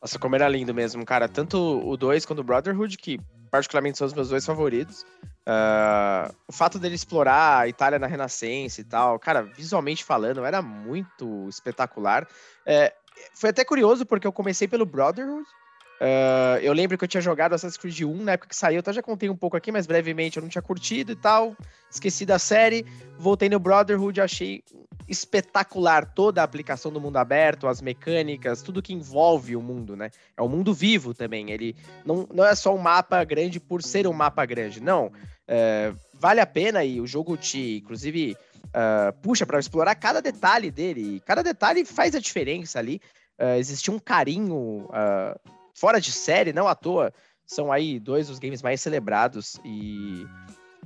[0.00, 1.28] Nossa, como era lindo mesmo, cara.
[1.28, 3.20] Tanto o 2 quanto o Brotherhood, que
[3.50, 5.04] particularmente são os meus dois favoritos.
[5.46, 10.62] Uh, o fato dele explorar a Itália na Renascença e tal, cara, visualmente falando, era
[10.62, 12.26] muito espetacular.
[12.64, 12.94] É,
[13.34, 15.46] foi até curioso, porque eu comecei pelo Brotherhood,
[16.02, 18.92] Uh, eu lembro que eu tinha jogado Assassin's Creed 1 na época que saiu, então
[18.92, 21.56] já contei um pouco aqui, mas brevemente eu não tinha curtido e tal.
[21.88, 22.84] Esqueci da série,
[23.16, 24.64] voltei no Brotherhood, achei
[25.06, 30.10] espetacular toda a aplicação do mundo aberto, as mecânicas, tudo que envolve o mundo, né?
[30.36, 31.52] É um mundo vivo também.
[31.52, 35.06] Ele não, não é só um mapa grande por ser um mapa grande, não.
[35.06, 40.70] Uh, vale a pena e o jogo te, inclusive, uh, puxa para explorar cada detalhe
[40.70, 41.20] dele.
[41.26, 43.00] Cada detalhe faz a diferença ali.
[43.38, 44.88] Uh, existe um carinho
[45.74, 47.12] fora de série, não à toa,
[47.46, 50.26] são aí dois dos games mais celebrados e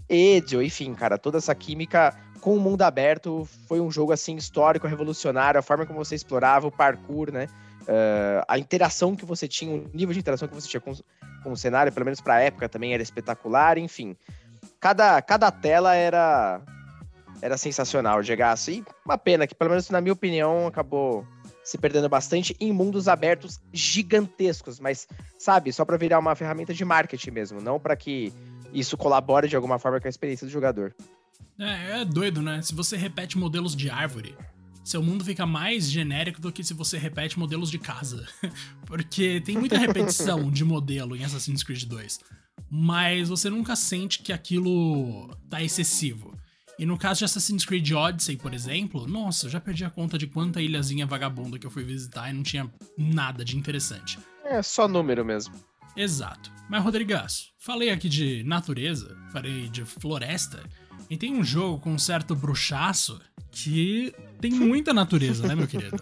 [0.09, 4.87] Ezio, enfim, cara, toda essa química com o mundo aberto foi um jogo assim histórico,
[4.87, 7.49] revolucionário, a forma como você explorava o parkour, né?
[7.83, 10.93] Uh, a interação que você tinha, o nível de interação que você tinha com,
[11.43, 14.17] com o cenário, pelo menos pra época também era espetacular, enfim.
[14.81, 16.61] Cada, cada tela era
[17.41, 18.71] era sensacional, Gegaço.
[18.71, 21.27] E uma pena que, pelo menos na minha opinião, acabou
[21.65, 26.85] se perdendo bastante em mundos abertos gigantescos, mas sabe, só para virar uma ferramenta de
[26.85, 28.33] marketing mesmo, não para que
[28.73, 30.95] isso colabore de alguma forma com a experiência do jogador.
[31.59, 32.63] É, é doido, né?
[32.63, 34.37] Se você repete modelos de árvore,
[34.85, 38.25] seu mundo fica mais genérico do que se você repete modelos de casa.
[38.87, 42.21] Porque tem muita repetição de modelo em Assassin's Creed 2.
[42.71, 46.36] Mas você nunca sente que aquilo tá excessivo.
[46.79, 50.19] E no caso de Assassin's Creed Odyssey, por exemplo, nossa, eu já perdi a conta
[50.19, 54.19] de quanta ilhazinha vagabunda que eu fui visitar e não tinha nada de interessante.
[54.45, 55.55] É só número mesmo.
[55.97, 56.53] Exato.
[56.69, 60.63] Mas, Rodrigaço, falei aqui de natureza, falei de floresta,
[61.09, 65.97] e tem um jogo com um certo bruxaço que tem muita natureza, né, meu querido?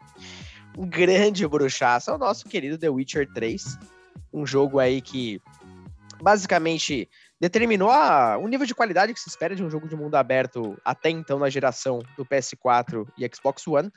[0.76, 3.78] um grande bruxaço é o nosso querido The Witcher 3.
[4.32, 5.40] Um jogo aí que
[6.22, 7.08] basicamente
[7.40, 10.76] determinou a, o nível de qualidade que se espera de um jogo de mundo aberto
[10.84, 13.90] até então na geração do PS4 e Xbox One.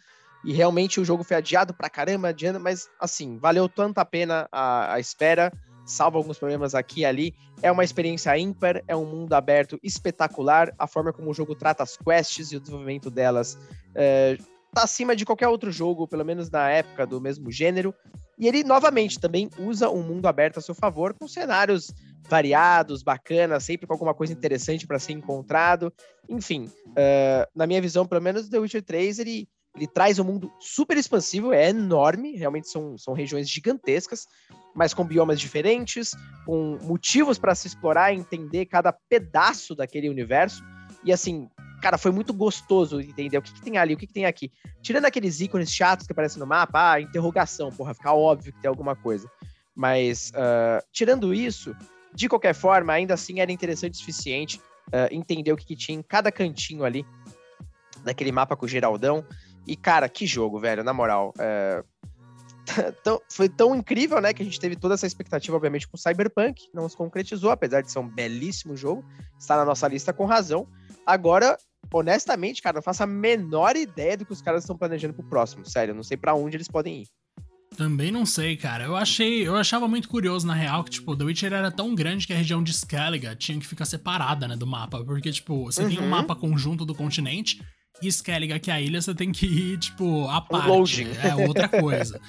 [0.43, 4.47] E realmente o jogo foi adiado pra caramba, adiando, mas assim, valeu tanto a pena
[4.51, 5.51] a, a espera,
[5.85, 7.35] salvo alguns problemas aqui e ali.
[7.61, 10.73] É uma experiência ímpar, é um mundo aberto espetacular.
[10.77, 13.57] A forma como o jogo trata as quests e o desenvolvimento delas
[13.95, 14.37] é,
[14.73, 17.93] tá acima de qualquer outro jogo, pelo menos na época do mesmo gênero.
[18.37, 21.91] E ele, novamente, também usa um mundo aberto a seu favor, com cenários
[22.29, 25.91] variados, bacanas, sempre com alguma coisa interessante para ser encontrado.
[26.29, 30.51] Enfim, uh, na minha visão, pelo menos, The Witcher 3, ele, ele traz um mundo
[30.59, 34.27] super expansivo, é enorme, realmente são, são regiões gigantescas,
[34.75, 36.11] mas com biomas diferentes,
[36.45, 40.63] com motivos para se explorar e entender cada pedaço daquele universo.
[41.03, 41.49] E assim,
[41.81, 44.51] cara, foi muito gostoso entender o que, que tem ali, o que, que, tem aqui.
[44.81, 48.69] Tirando aqueles ícones chatos que aparecem no mapa, ah, interrogação, porra, fica óbvio que tem
[48.69, 49.29] alguma coisa.
[49.75, 51.75] Mas, uh, tirando isso,
[52.13, 55.97] de qualquer forma, ainda assim era interessante o suficiente uh, entender o que, que, tinha
[55.97, 57.05] em cada cantinho ali
[58.03, 59.23] daquele mapa com o Geraldão.
[59.67, 61.33] E, cara, que jogo, velho, na moral.
[63.01, 66.67] Tão, foi tão incrível, né, que a gente teve toda essa expectativa, obviamente, com Cyberpunk.
[66.73, 69.05] Não se concretizou, apesar de ser um belíssimo jogo.
[69.39, 70.67] Está na nossa lista com razão.
[71.05, 71.57] Agora,
[71.91, 75.65] honestamente, cara, não faço a menor ideia do que os caras estão planejando pro próximo.
[75.65, 77.07] Sério, não sei para onde eles podem ir.
[77.75, 78.85] Também não sei, cara.
[78.85, 82.25] Eu achei, eu achava muito curioso na real que tipo, The Witcher era tão grande
[82.25, 85.83] que a região de Skellige tinha que ficar separada, né, do mapa, porque tipo, você
[85.83, 85.89] uhum.
[85.89, 86.09] tem um uhum.
[86.09, 87.61] mapa conjunto do continente
[88.01, 91.07] e Skellige, que é a ilha, você tem que ir tipo a parte.
[91.23, 92.19] É outra coisa.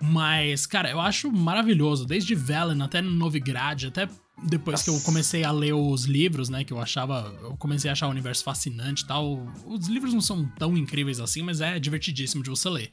[0.00, 4.08] Mas, cara, eu acho maravilhoso, desde Velen até Novigrad, até
[4.42, 7.92] depois que eu comecei a ler os livros, né, que eu achava, eu comecei a
[7.92, 9.46] achar o universo fascinante e tal.
[9.64, 12.90] Os livros não são tão incríveis assim, mas é divertidíssimo de você ler.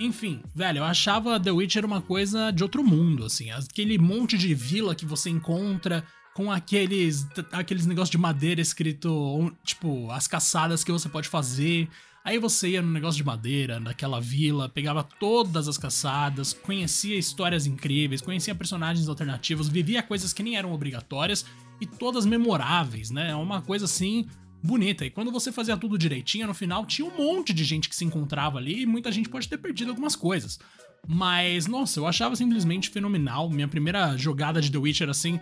[0.00, 3.50] Enfim, velho, eu achava The Witcher uma coisa de outro mundo, assim.
[3.50, 10.10] Aquele monte de vila que você encontra com aqueles, aqueles negócios de madeira escrito, tipo,
[10.10, 11.88] as caçadas que você pode fazer.
[12.24, 17.66] Aí você ia no negócio de madeira, naquela vila, pegava todas as caçadas, conhecia histórias
[17.66, 21.44] incríveis, conhecia personagens alternativos, vivia coisas que nem eram obrigatórias
[21.80, 23.30] e todas memoráveis, né?
[23.30, 24.26] É uma coisa assim
[24.62, 25.04] bonita.
[25.04, 28.04] E quando você fazia tudo direitinho, no final tinha um monte de gente que se
[28.04, 30.60] encontrava ali e muita gente pode ter perdido algumas coisas.
[31.06, 33.50] Mas, nossa, eu achava simplesmente fenomenal.
[33.50, 35.40] Minha primeira jogada de The Witcher, assim,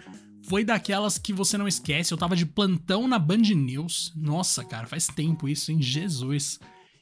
[0.51, 2.13] foi daquelas que você não esquece.
[2.13, 4.13] Eu tava de plantão na Band News.
[4.15, 5.81] Nossa, cara, faz tempo isso, hein?
[5.81, 6.61] Jesus.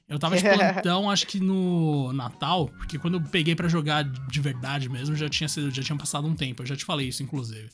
[0.09, 4.41] Eu tava de plantão, acho que no Natal, porque quando eu peguei para jogar de
[4.41, 6.63] verdade mesmo, já tinha sido, já tinha passado um tempo.
[6.63, 7.69] Eu já te falei isso, inclusive.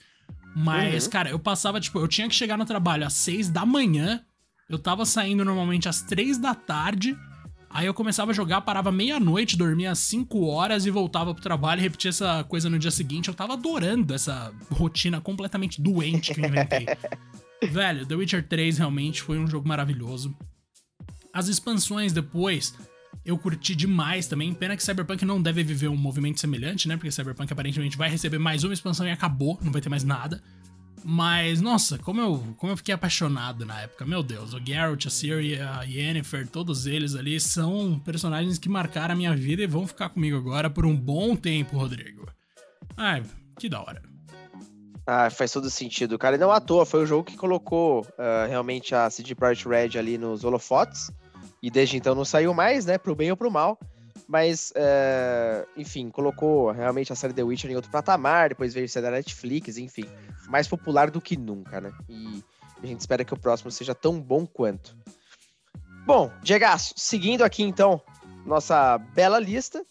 [0.57, 1.11] Mas, uhum.
[1.11, 4.25] cara, eu passava, tipo, eu tinha que chegar no trabalho às seis da manhã
[4.69, 7.17] eu tava saindo normalmente às três da tarde.
[7.75, 11.81] Aí eu começava a jogar, parava meia-noite, dormia às 5 horas e voltava pro trabalho
[11.81, 13.27] e repetia essa coisa no dia seguinte.
[13.27, 16.87] Eu tava adorando essa rotina completamente doente que eu inventei.
[17.69, 20.33] Velho, The Witcher 3 realmente foi um jogo maravilhoso.
[21.33, 22.77] As expansões depois,
[23.25, 24.55] eu curti demais também.
[24.55, 26.97] Pena que Cyberpunk não deve viver um movimento semelhante, né?
[26.97, 30.41] Porque Cyberpunk aparentemente vai receber mais uma expansão e acabou, não vai ter mais nada.
[31.07, 34.07] Mas, nossa, como eu, como eu fiquei apaixonado na época.
[34.07, 39.13] Meu Deus, o Geralt, a Ciri, a Yennefer, todos eles ali são personagens que marcaram
[39.13, 42.27] a minha vida e vão ficar comigo agora por um bom tempo, Rodrigo.
[42.97, 43.23] Ai,
[43.59, 44.03] que da hora.
[45.07, 46.37] Ah, faz todo sentido, cara.
[46.37, 49.99] E não à toa, foi o jogo que colocou uh, realmente a CD Projekt Red
[49.99, 51.11] ali nos holofotes.
[51.63, 52.97] E desde então não saiu mais, né?
[52.97, 53.79] Pro bem ou pro mal.
[54.27, 59.03] Mas, uh, enfim, colocou realmente a série The Witcher em outro patamar, depois veio ser
[59.03, 60.09] da Netflix, enfim
[60.49, 61.93] mais popular do que nunca, né?
[62.09, 62.43] E
[62.83, 64.97] a gente espera que o próximo seja tão bom quanto.
[66.07, 68.01] Bom, Diego, seguindo aqui então
[68.45, 69.85] nossa bela lista,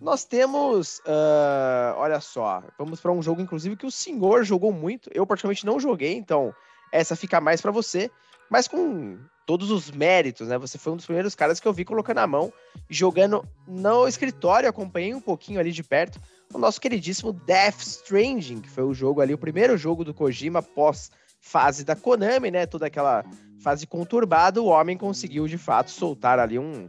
[0.00, 5.10] nós temos, uh, olha só, vamos para um jogo inclusive que o senhor jogou muito,
[5.12, 6.54] eu praticamente não joguei, então
[6.92, 8.10] essa fica mais para você,
[8.50, 10.58] mas com todos os méritos, né?
[10.58, 12.52] Você foi um dos primeiros caras que eu vi colocando a mão,
[12.90, 16.20] jogando no escritório, acompanhei um pouquinho ali de perto,
[16.52, 20.62] o nosso queridíssimo Death Stranding, que foi o jogo ali, o primeiro jogo do Kojima
[20.62, 22.66] pós fase da Konami, né?
[22.66, 23.24] Toda aquela
[23.60, 26.88] fase conturbada, o homem conseguiu de fato soltar ali um,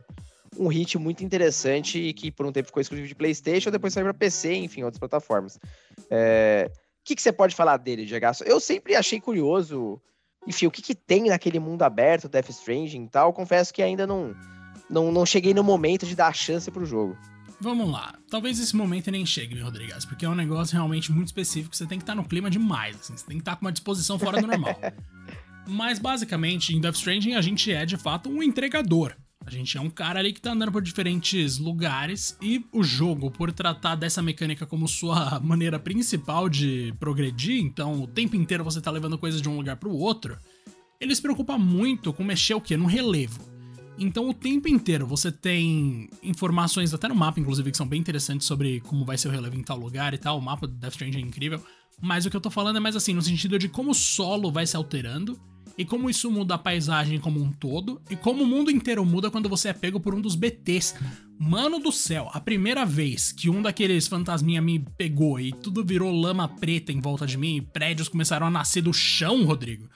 [0.57, 4.05] um hit muito interessante e que por um tempo ficou exclusivo de PlayStation, depois saiu
[4.05, 5.59] para PC, enfim, outras plataformas.
[6.09, 6.71] É...
[7.07, 8.25] O que, que você pode falar dele, Diego?
[8.45, 9.97] Eu sempre achei curioso,
[10.45, 13.31] enfim, o que, que tem naquele mundo aberto, Death Stranding e tal.
[13.31, 14.35] Confesso que ainda não,
[14.89, 17.17] não, não cheguei no momento de dar a chance pro jogo.
[17.61, 18.13] Vamos lá.
[18.29, 21.73] Talvez esse momento nem chegue, meu Rodrigues, porque é um negócio realmente muito específico.
[21.73, 24.19] Você tem que estar no clima demais, assim, você tem que estar com uma disposição
[24.19, 24.77] fora do normal.
[25.65, 29.15] Mas basicamente, em Death Stranding, a gente é de fato um entregador.
[29.47, 33.31] A gente é um cara ali que tá andando por diferentes lugares e o jogo,
[33.31, 38.81] por tratar dessa mecânica como sua maneira principal de progredir, então o tempo inteiro você
[38.81, 40.37] tá levando coisas de um lugar pro outro,
[40.99, 42.75] ele se preocupa muito com mexer o quê?
[42.75, 43.39] No relevo.
[43.97, 48.45] Então o tempo inteiro você tem informações, até no mapa, inclusive, que são bem interessantes
[48.45, 50.37] sobre como vai ser o relevo em tal lugar e tal.
[50.37, 51.63] O mapa do Death Stranding é incrível.
[52.01, 54.51] Mas o que eu tô falando é mais assim, no sentido de como o solo
[54.51, 55.39] vai se alterando
[55.77, 59.29] e como isso muda a paisagem como um todo, e como o mundo inteiro muda
[59.29, 60.95] quando você é pego por um dos BTs.
[61.39, 66.11] Mano do céu, a primeira vez que um daqueles fantasminha me pegou e tudo virou
[66.11, 69.87] lama preta em volta de mim e prédios começaram a nascer do chão, Rodrigo.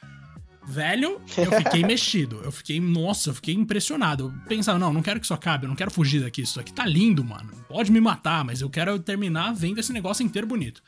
[0.68, 2.40] Velho, eu fiquei mexido.
[2.44, 4.26] Eu fiquei, nossa, eu fiquei impressionado.
[4.26, 6.44] Eu pensava, não, não quero que isso acabe, eu não quero fugir daqui.
[6.44, 7.52] Isso aqui tá lindo, mano.
[7.68, 10.84] Pode me matar, mas eu quero terminar vendo esse negócio inteiro bonito.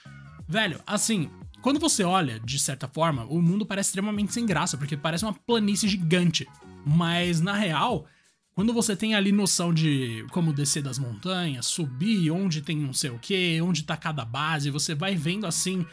[0.47, 1.29] Velho, assim,
[1.63, 5.33] quando você olha, de certa forma, o mundo parece extremamente sem graça, porque parece uma
[5.33, 6.45] planície gigante.
[6.85, 8.05] Mas, na real,
[8.53, 13.11] quando você tem ali noção de como descer das montanhas, subir, onde tem não sei
[13.11, 15.85] o que, onde tá cada base, você vai vendo assim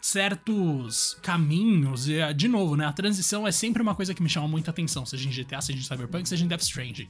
[0.00, 2.08] certos caminhos.
[2.08, 2.86] E, de novo, né?
[2.86, 5.80] A transição é sempre uma coisa que me chama muita atenção, seja em GTA, seja
[5.80, 7.08] em Cyberpunk, seja em Death Stranding.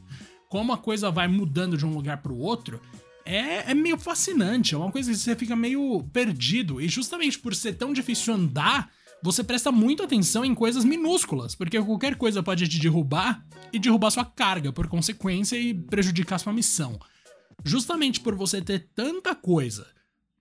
[0.49, 2.81] Como a coisa vai mudando de um lugar pro outro
[3.25, 6.81] é, é meio fascinante, é uma coisa que você fica meio perdido.
[6.81, 8.91] E justamente por ser tão difícil andar,
[9.23, 14.11] você presta muita atenção em coisas minúsculas, porque qualquer coisa pode te derrubar e derrubar
[14.11, 16.99] sua carga, por consequência, e prejudicar sua missão.
[17.65, 19.87] Justamente por você ter tanta coisa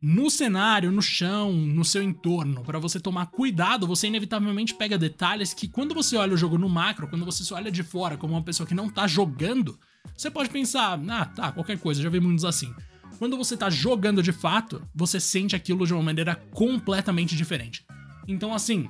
[0.02, 5.54] no cenário, no chão, no seu entorno, para você tomar cuidado, você inevitavelmente pega detalhes
[5.54, 8.34] que quando você olha o jogo no macro, quando você só olha de fora como
[8.34, 9.80] uma pessoa que não tá jogando,
[10.16, 12.74] você pode pensar, ah, tá, qualquer coisa, já vi mundos assim.
[13.18, 17.86] Quando você tá jogando de fato, você sente aquilo de uma maneira completamente diferente.
[18.28, 18.90] Então, assim,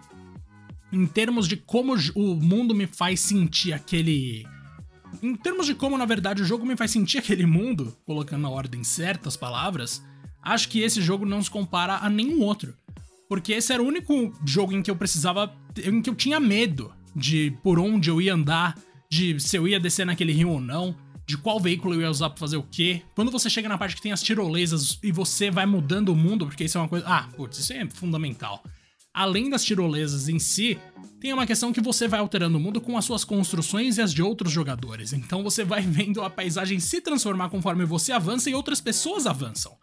[0.91, 4.45] em termos de como o mundo me faz sentir aquele.
[5.21, 8.49] Em termos de como, na verdade, o jogo me faz sentir aquele mundo, colocando na
[8.49, 10.03] ordem certas palavras,
[10.41, 12.73] acho que esse jogo não se compara a nenhum outro.
[13.29, 15.53] Porque esse era o único jogo em que eu precisava.
[15.81, 18.77] em que eu tinha medo de por onde eu ia andar,
[19.11, 20.95] de se eu ia descer naquele rio ou não,
[21.25, 23.01] de qual veículo eu ia usar pra fazer o quê.
[23.13, 26.45] Quando você chega na parte que tem as tirolesas e você vai mudando o mundo,
[26.45, 27.05] porque isso é uma coisa.
[27.05, 28.63] Ah, putz, isso é fundamental.
[29.13, 30.79] Além das tirolesas em si,
[31.19, 34.13] tem uma questão que você vai alterando o mundo com as suas construções e as
[34.13, 35.11] de outros jogadores.
[35.11, 39.75] Então você vai vendo a paisagem se transformar conforme você avança e outras pessoas avançam.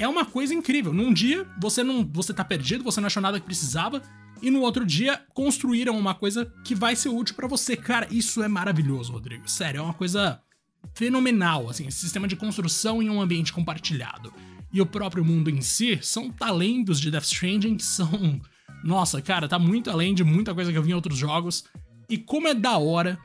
[0.00, 0.94] É uma coisa incrível.
[0.94, 4.00] Num dia, você não, você tá perdido, você não achou nada que precisava,
[4.40, 7.76] e no outro dia construíram uma coisa que vai ser útil para você.
[7.76, 9.46] Cara, isso é maravilhoso, Rodrigo.
[9.46, 10.40] Sério, é uma coisa
[10.94, 14.32] fenomenal, assim, esse sistema de construção em um ambiente compartilhado.
[14.72, 18.40] E o próprio mundo em si são talentos de Death Stranding que são.
[18.82, 21.64] Nossa, cara, tá muito além de muita coisa que eu vi em outros jogos.
[22.08, 23.18] E como é da hora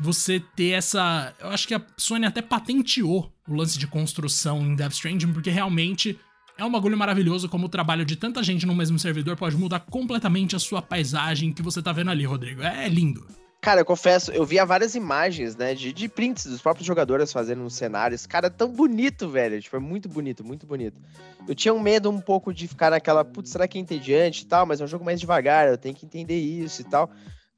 [0.00, 1.34] você ter essa.
[1.38, 5.50] Eu acho que a Sony até patenteou o lance de construção em Death Stranding, porque
[5.50, 6.18] realmente
[6.56, 9.80] é um bagulho maravilhoso como o trabalho de tanta gente no mesmo servidor pode mudar
[9.80, 12.62] completamente a sua paisagem que você tá vendo ali, Rodrigo.
[12.62, 13.26] É lindo.
[13.60, 17.62] Cara, eu confesso, eu via várias imagens, né, de, de prints dos próprios jogadores fazendo
[17.62, 18.26] uns cenários.
[18.26, 19.60] Cara, é tão bonito, velho.
[19.60, 20.98] Tipo, é muito bonito, muito bonito.
[21.46, 24.46] Eu tinha um medo um pouco de ficar naquela, putz, será que é entediante e
[24.46, 24.64] tal?
[24.64, 27.10] Mas é um jogo mais devagar, eu tenho que entender isso e tal.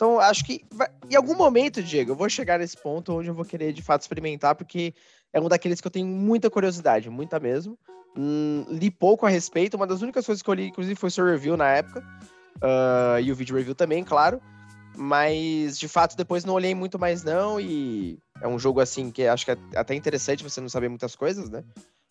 [0.02, 0.88] Então, acho que vai...
[1.08, 4.02] em algum momento, Diego, eu vou chegar nesse ponto onde eu vou querer de fato
[4.02, 4.92] experimentar, porque
[5.32, 7.78] é um daqueles que eu tenho muita curiosidade, muita mesmo.
[8.18, 9.76] Hum, li pouco a respeito.
[9.76, 12.00] Uma das únicas coisas que eu li, inclusive, foi seu review na época.
[12.56, 14.42] Uh, e o vídeo review também, claro.
[14.96, 17.60] Mas, de fato, depois não olhei muito mais, não.
[17.60, 21.14] E é um jogo, assim, que acho que é até interessante você não saber muitas
[21.14, 21.62] coisas, né?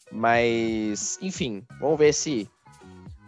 [0.10, 2.50] Mas, enfim, vamos ver se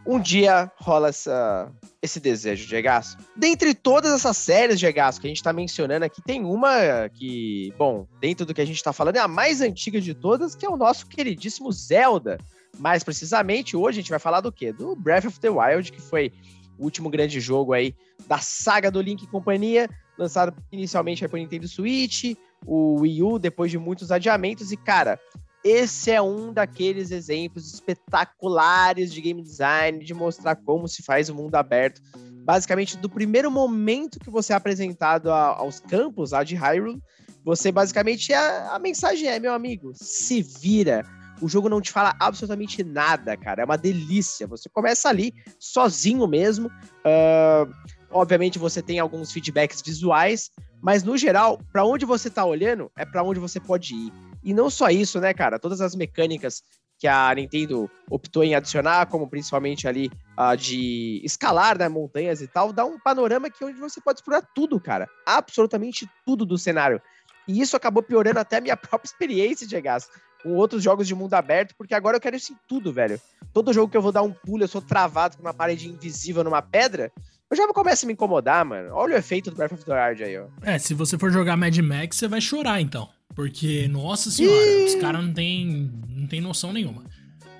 [0.05, 3.17] um dia rola essa, esse desejo de Egaço.
[3.35, 7.73] Dentre todas essas séries de Egaço que a gente tá mencionando aqui, tem uma que,
[7.77, 10.65] bom, dentro do que a gente tá falando, é a mais antiga de todas, que
[10.65, 12.37] é o nosso queridíssimo Zelda.
[12.77, 14.73] Mais precisamente, hoje a gente vai falar do quê?
[14.73, 16.31] Do Breath of the Wild, que foi
[16.77, 17.95] o último grande jogo aí
[18.27, 22.35] da saga do Link e companhia, lançado inicialmente para o Nintendo Switch,
[22.65, 24.71] o Wii U, depois de muitos adiamentos.
[24.71, 25.19] E, cara,
[25.63, 31.35] esse é um daqueles exemplos espetaculares de game design, de mostrar como se faz o
[31.35, 32.01] mundo aberto.
[32.43, 37.01] Basicamente, do primeiro momento que você é apresentado a, aos campos lá de Hyrule,
[37.43, 41.05] você basicamente, a, a mensagem é, meu amigo, se vira
[41.41, 43.63] o jogo não te fala absolutamente nada, cara.
[43.63, 44.47] É uma delícia.
[44.47, 46.69] Você começa ali, sozinho mesmo.
[46.69, 47.69] Uh,
[48.09, 53.05] obviamente você tem alguns feedbacks visuais, mas no geral, para onde você tá olhando é
[53.05, 54.13] para onde você pode ir.
[54.43, 55.59] E não só isso, né, cara?
[55.59, 56.63] Todas as mecânicas
[56.99, 62.47] que a Nintendo optou em adicionar, como principalmente ali uh, de escalar né, montanhas e
[62.47, 65.09] tal, dá um panorama que é onde você pode explorar tudo, cara.
[65.25, 67.01] Absolutamente tudo do cenário.
[67.47, 71.15] E isso acabou piorando até a minha própria experiência de gasto com outros jogos de
[71.15, 73.19] mundo aberto, porque agora eu quero isso em tudo, velho.
[73.53, 76.43] Todo jogo que eu vou dar um pulo, eu sou travado com uma parede invisível
[76.43, 77.11] numa pedra,
[77.49, 78.89] eu já começo a me incomodar, mano.
[78.93, 80.47] Olha o efeito do Breath of the Wild aí, ó.
[80.63, 83.07] É, se você for jogar Mad Max, você vai chorar, então.
[83.35, 87.03] Porque, nossa senhora, os caras não tem, não tem noção nenhuma.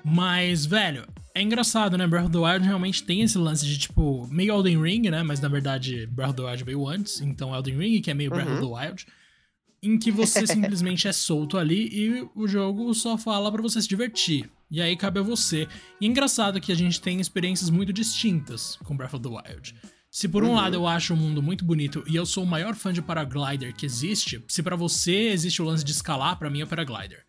[0.04, 2.06] Mas, velho, é engraçado, né?
[2.06, 5.22] Breath of the Wild realmente tem esse lance de, tipo, meio Elden Ring, né?
[5.22, 7.20] Mas, na verdade, Breath of the Wild veio antes.
[7.20, 8.74] Então, Elden Ring, que é meio Breath of the uhum.
[8.74, 9.06] Wild
[9.84, 13.88] em que você simplesmente é solto ali e o jogo só fala para você se
[13.88, 14.50] divertir.
[14.70, 15.68] E aí cabe a você.
[16.00, 19.74] E é engraçado que a gente tem experiências muito distintas com Breath of the Wild.
[20.14, 20.54] Se por um uhum.
[20.54, 23.74] lado eu acho o mundo muito bonito e eu sou o maior fã de paraglider
[23.74, 27.24] que existe, se para você existe o lance de escalar, para mim é paraglider.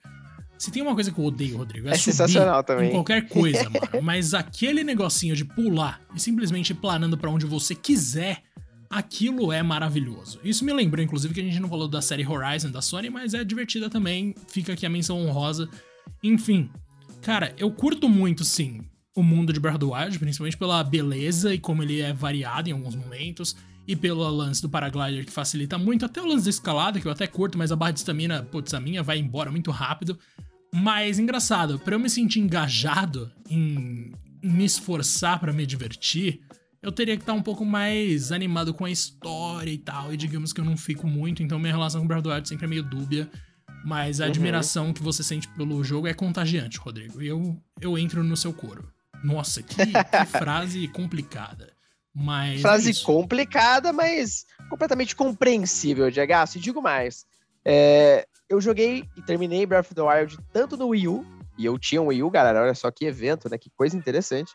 [0.56, 2.90] Se tem uma coisa que eu odeio, Rodrigo, é, é sensacional também.
[2.90, 4.04] em qualquer coisa, mano.
[4.04, 8.44] Mas aquele negocinho de pular e simplesmente ir planando para onde você quiser,
[8.88, 10.40] aquilo é maravilhoso.
[10.44, 13.34] Isso me lembrou, inclusive, que a gente não falou da série Horizon da Sony, mas
[13.34, 14.36] é divertida também.
[14.48, 15.68] Fica aqui a menção honrosa.
[16.22, 16.70] Enfim,
[17.24, 21.54] cara, eu curto muito, sim, o mundo de Breath of the Wild, principalmente pela beleza
[21.54, 23.56] e como ele é variado em alguns momentos.
[23.88, 27.12] E pelo lance do paraglider que facilita muito, até o lance da escalada, que eu
[27.12, 30.18] até curto, mas a barra de estamina, putz, a minha vai embora muito rápido.
[30.74, 34.12] Mas engraçado, para eu me sentir engajado em
[34.44, 36.42] me esforçar para me divertir,
[36.82, 40.12] eu teria que estar um pouco mais animado com a história e tal.
[40.12, 42.50] E digamos que eu não fico muito, então minha relação com Breath of the Wild
[42.50, 43.30] sempre é meio dúbia.
[43.86, 44.32] Mas a uhum.
[44.32, 47.22] admiração que você sente pelo jogo é contagiante, Rodrigo.
[47.22, 48.95] E eu, eu entro no seu coro.
[49.26, 51.74] Nossa, que, que frase complicada.
[52.14, 52.62] Mas.
[52.62, 56.32] Frase é complicada, mas completamente compreensível, Diego.
[56.56, 57.26] E digo mais.
[57.66, 61.26] É, eu joguei e terminei Breath of the Wild tanto no Wii U,
[61.58, 62.62] e eu tinha um Wii U, galera.
[62.62, 63.58] Olha só que evento, né?
[63.58, 64.54] Que coisa interessante.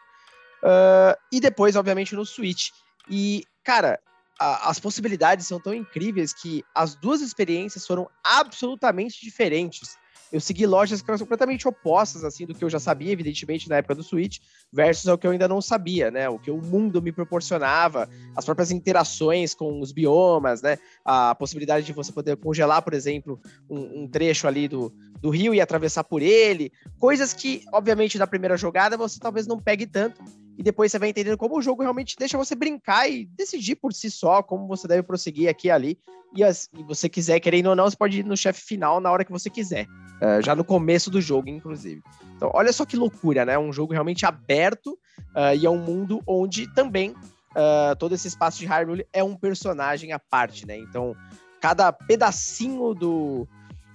[0.63, 2.71] Uh, e depois, obviamente, no Switch.
[3.11, 3.99] E, cara,
[4.39, 9.99] a, as possibilidades são tão incríveis que as duas experiências foram absolutamente diferentes.
[10.33, 13.77] Eu segui lojas que eram completamente opostas, assim, do que eu já sabia, evidentemente, na
[13.77, 14.39] época do Switch,
[14.73, 16.29] versus o que eu ainda não sabia, né?
[16.29, 20.79] O que o mundo me proporcionava, as próprias interações com os biomas, né?
[21.05, 25.55] A possibilidade de você poder congelar, por exemplo, um, um trecho ali do, do rio
[25.55, 26.73] e atravessar por ele.
[26.99, 30.23] Coisas que, obviamente, na primeira jogada você talvez não pegue tanto,
[30.61, 33.95] e depois você vai entendendo como o jogo realmente deixa você brincar e decidir por
[33.95, 35.99] si só como você deve prosseguir aqui e ali.
[36.37, 39.25] E se você quiser, querendo ou não, você pode ir no chefe final na hora
[39.25, 39.87] que você quiser.
[40.21, 42.03] Uh, já no começo do jogo, inclusive.
[42.37, 43.59] Então, olha só que loucura, né?
[43.59, 44.99] Um jogo realmente aberto
[45.35, 49.35] uh, e é um mundo onde também uh, todo esse espaço de Hyrule é um
[49.35, 50.77] personagem à parte, né?
[50.77, 51.17] Então,
[51.59, 53.49] cada pedacinho do,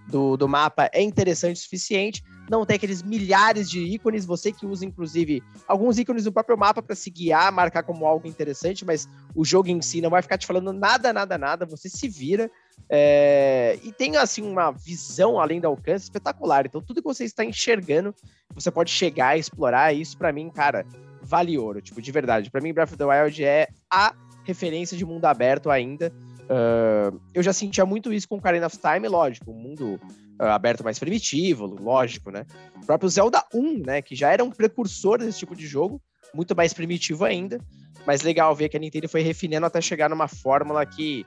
[0.08, 4.66] do, do mapa é interessante o suficiente não tem aqueles milhares de ícones, você que
[4.66, 9.10] usa inclusive alguns ícones do próprio mapa para se guiar, marcar como algo interessante, mas
[9.36, 12.50] o jogo em si não vai ficar te falando nada, nada, nada, você se vira.
[12.88, 13.80] É...
[13.84, 16.66] e tem assim uma visão além do alcance espetacular.
[16.66, 18.14] Então tudo que você está enxergando,
[18.54, 19.94] você pode chegar e explorar.
[19.94, 20.86] Isso para mim, cara,
[21.22, 22.52] vale ouro, tipo de verdade.
[22.52, 26.14] Para mim, Breath of the Wild é a referência de mundo aberto ainda.
[26.46, 30.00] Uh, eu já sentia muito isso com Karen of Time, lógico, um mundo
[30.40, 32.46] uh, aberto mais primitivo, lógico, né?
[32.82, 36.02] O próprio Zelda 1, né, que já era um precursor desse tipo de jogo,
[36.34, 37.60] muito mais primitivo ainda,
[38.06, 41.26] mas legal ver que a Nintendo foi refinando até chegar numa fórmula que,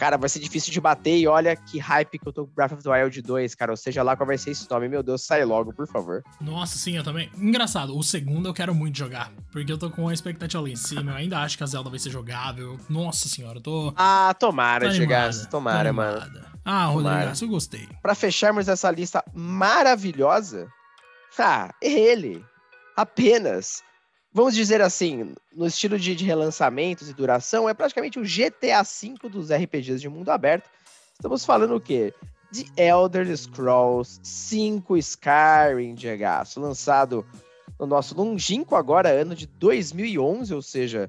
[0.00, 2.72] cara, vai ser difícil de bater e olha que hype que eu tô com Breath
[2.72, 5.22] of the Wild 2, cara, ou seja lá qual vai ser esse nome, meu Deus,
[5.22, 6.22] sai logo, por favor.
[6.40, 7.30] Nossa, sim, eu também.
[7.36, 10.76] Engraçado, o segundo eu quero muito jogar, porque eu tô com a expectativa lá em
[10.76, 13.92] cima, eu ainda acho que a Zelda vai ser jogável, nossa senhora, eu tô...
[13.94, 16.40] Ah, tomara, chegar, tomara, mano.
[16.64, 17.86] Ah, Rodrigo, eu gostei.
[18.00, 20.66] Para fecharmos essa lista maravilhosa,
[21.38, 22.42] ah, ele,
[22.96, 23.82] apenas,
[24.32, 29.28] vamos dizer assim, no estilo de, de relançamentos e duração, é praticamente o GTA V
[29.28, 30.68] dos RPGs de mundo aberto.
[31.12, 32.14] Estamos falando o quê?
[32.50, 36.24] De Elder Scrolls 5 Skyrim, Diego,
[36.56, 37.24] lançado
[37.78, 41.08] no nosso longínquo agora, ano de 2011, ou seja,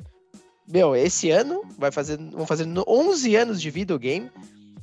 [0.68, 4.32] meu, esse ano vai fazer, vão fazer 11 anos de videogame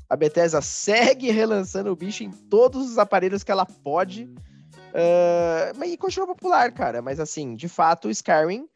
[0.08, 4.28] a Bethesda segue relançando o bicho em todos os aparelhos que ela pode.
[4.88, 7.02] Uh, mas continua popular, cara.
[7.02, 8.68] Mas assim, de fato, Skyrim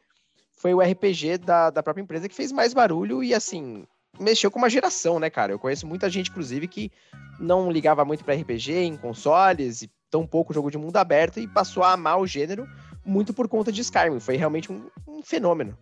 [0.55, 3.85] foi o RPG da, da própria empresa que fez mais barulho e assim,
[4.19, 5.51] mexeu com uma geração, né, cara?
[5.51, 6.91] Eu conheço muita gente, inclusive, que
[7.39, 11.47] não ligava muito para RPG em consoles e tão pouco jogo de mundo aberto e
[11.47, 12.67] passou a amar o gênero
[13.05, 14.19] muito por conta de Skyrim.
[14.19, 15.77] Foi realmente um, um fenômeno.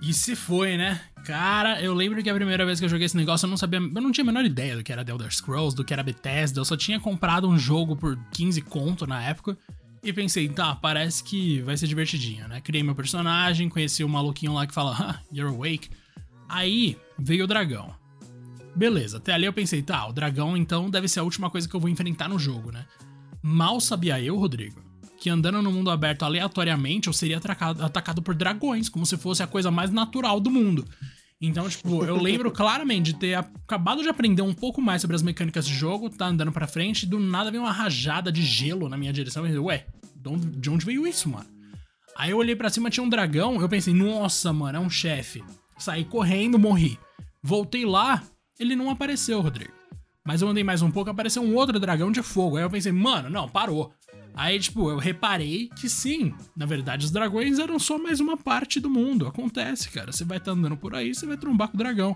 [0.00, 1.00] E se foi, né?
[1.24, 3.80] Cara, eu lembro que a primeira vez que eu joguei esse negócio eu não sabia,
[3.80, 6.02] eu não tinha a menor ideia do que era The Elder Scrolls, do que era
[6.02, 9.56] Bethesda, eu só tinha comprado um jogo por 15 conto na época
[10.02, 12.60] e pensei, tá, parece que vai ser divertidinho, né?
[12.60, 15.90] Criei meu personagem, conheci o maluquinho lá que fala, ah, you're awake.
[16.48, 17.92] Aí veio o dragão.
[18.76, 21.74] Beleza, até ali eu pensei, tá, o dragão então deve ser a última coisa que
[21.74, 22.84] eu vou enfrentar no jogo, né?
[23.42, 24.80] Mal sabia eu, Rodrigo,
[25.26, 29.42] que andando no mundo aberto aleatoriamente eu seria atacado, atacado por dragões, como se fosse
[29.42, 30.86] a coisa mais natural do mundo.
[31.40, 35.22] Então, tipo, eu lembro claramente de ter acabado de aprender um pouco mais sobre as
[35.22, 38.88] mecânicas de jogo, tá andando pra frente, e do nada veio uma rajada de gelo
[38.88, 41.46] na minha direção e eu, ué, de onde veio isso, mano?
[42.16, 45.42] Aí eu olhei para cima, tinha um dragão, eu pensei, nossa, mano, é um chefe.
[45.76, 47.00] Saí correndo, morri.
[47.42, 48.22] Voltei lá,
[48.60, 49.72] ele não apareceu, Rodrigo.
[50.24, 52.56] Mas eu andei mais um pouco, apareceu um outro dragão de fogo.
[52.56, 53.92] Aí eu pensei, mano, não, parou.
[54.36, 58.78] Aí, tipo, eu reparei que sim, na verdade, os dragões eram só mais uma parte
[58.78, 59.26] do mundo.
[59.26, 60.12] Acontece, cara.
[60.12, 62.14] Você vai estar tá andando por aí, você vai trombar com o dragão.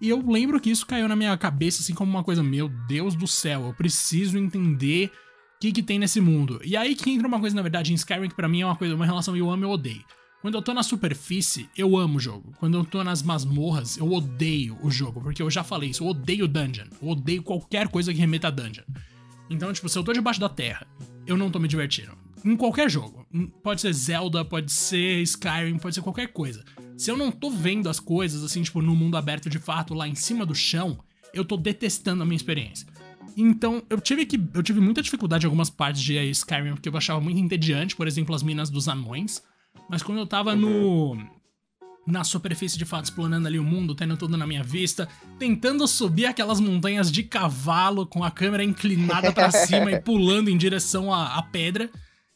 [0.00, 3.14] E eu lembro que isso caiu na minha cabeça, assim, como uma coisa, meu Deus
[3.14, 6.60] do céu, eu preciso entender o que, que tem nesse mundo.
[6.64, 8.74] E aí que entra uma coisa, na verdade, em Skyrim, que pra mim é uma
[8.74, 10.04] coisa, uma relação eu amo e eu odeio.
[10.40, 12.52] Quando eu tô na superfície, eu amo o jogo.
[12.58, 15.20] Quando eu tô nas masmorras, eu odeio o jogo.
[15.20, 16.86] Porque eu já falei isso, eu odeio dungeon.
[17.00, 18.84] Eu odeio qualquer coisa que remeta a dungeon.
[19.50, 20.86] Então, tipo, se eu tô debaixo da terra,
[21.26, 22.12] eu não tô me divertindo.
[22.44, 23.26] Em qualquer jogo.
[23.62, 26.64] Pode ser Zelda, pode ser Skyrim, pode ser qualquer coisa.
[26.96, 30.08] Se eu não tô vendo as coisas, assim, tipo, no mundo aberto de fato, lá
[30.08, 30.98] em cima do chão,
[31.32, 32.86] eu tô detestando a minha experiência.
[33.36, 34.40] Então, eu tive que.
[34.54, 38.06] Eu tive muita dificuldade em algumas partes de Skyrim, porque eu achava muito entediante, por
[38.06, 39.42] exemplo, as minas dos anões.
[39.88, 41.16] Mas quando eu tava no
[42.10, 45.08] na superfície de fato, explorando ali o mundo, tendo tudo na minha vista,
[45.38, 50.56] tentando subir aquelas montanhas de cavalo com a câmera inclinada para cima e pulando em
[50.56, 51.90] direção à, à, pedra.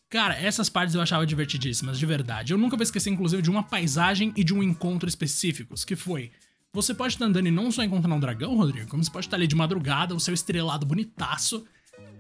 [0.09, 2.53] Cara, essas partes eu achava divertidíssimas, de verdade.
[2.53, 6.31] Eu nunca vou esquecer, inclusive, de uma paisagem e de um encontro específicos, que foi.
[6.73, 9.37] Você pode estar andando e não só encontrar um dragão, Rodrigo, como você pode estar
[9.37, 11.65] ali de madrugada, o seu estrelado bonitaço,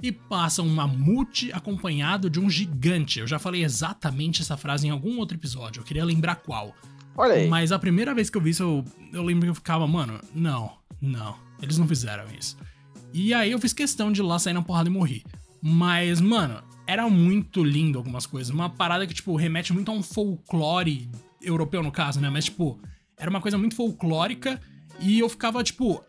[0.02, 3.20] e passa um mamute acompanhado de um gigante.
[3.20, 6.74] Eu já falei exatamente essa frase em algum outro episódio, eu queria lembrar qual.
[7.16, 7.48] Olha aí.
[7.48, 10.20] Mas a primeira vez que eu vi isso, eu, eu lembro que eu ficava, mano,
[10.34, 12.56] não, não, eles não fizeram isso.
[13.12, 15.22] E aí eu fiz questão de ir lá sair na porrada e morrer.
[15.62, 18.52] Mas, mano, era muito lindo algumas coisas.
[18.52, 21.08] Uma parada que, tipo, remete muito a um folclore
[21.40, 22.28] europeu, no caso, né?
[22.28, 22.80] Mas, tipo,
[23.16, 24.60] era uma coisa muito folclórica
[25.00, 26.04] e eu ficava, tipo,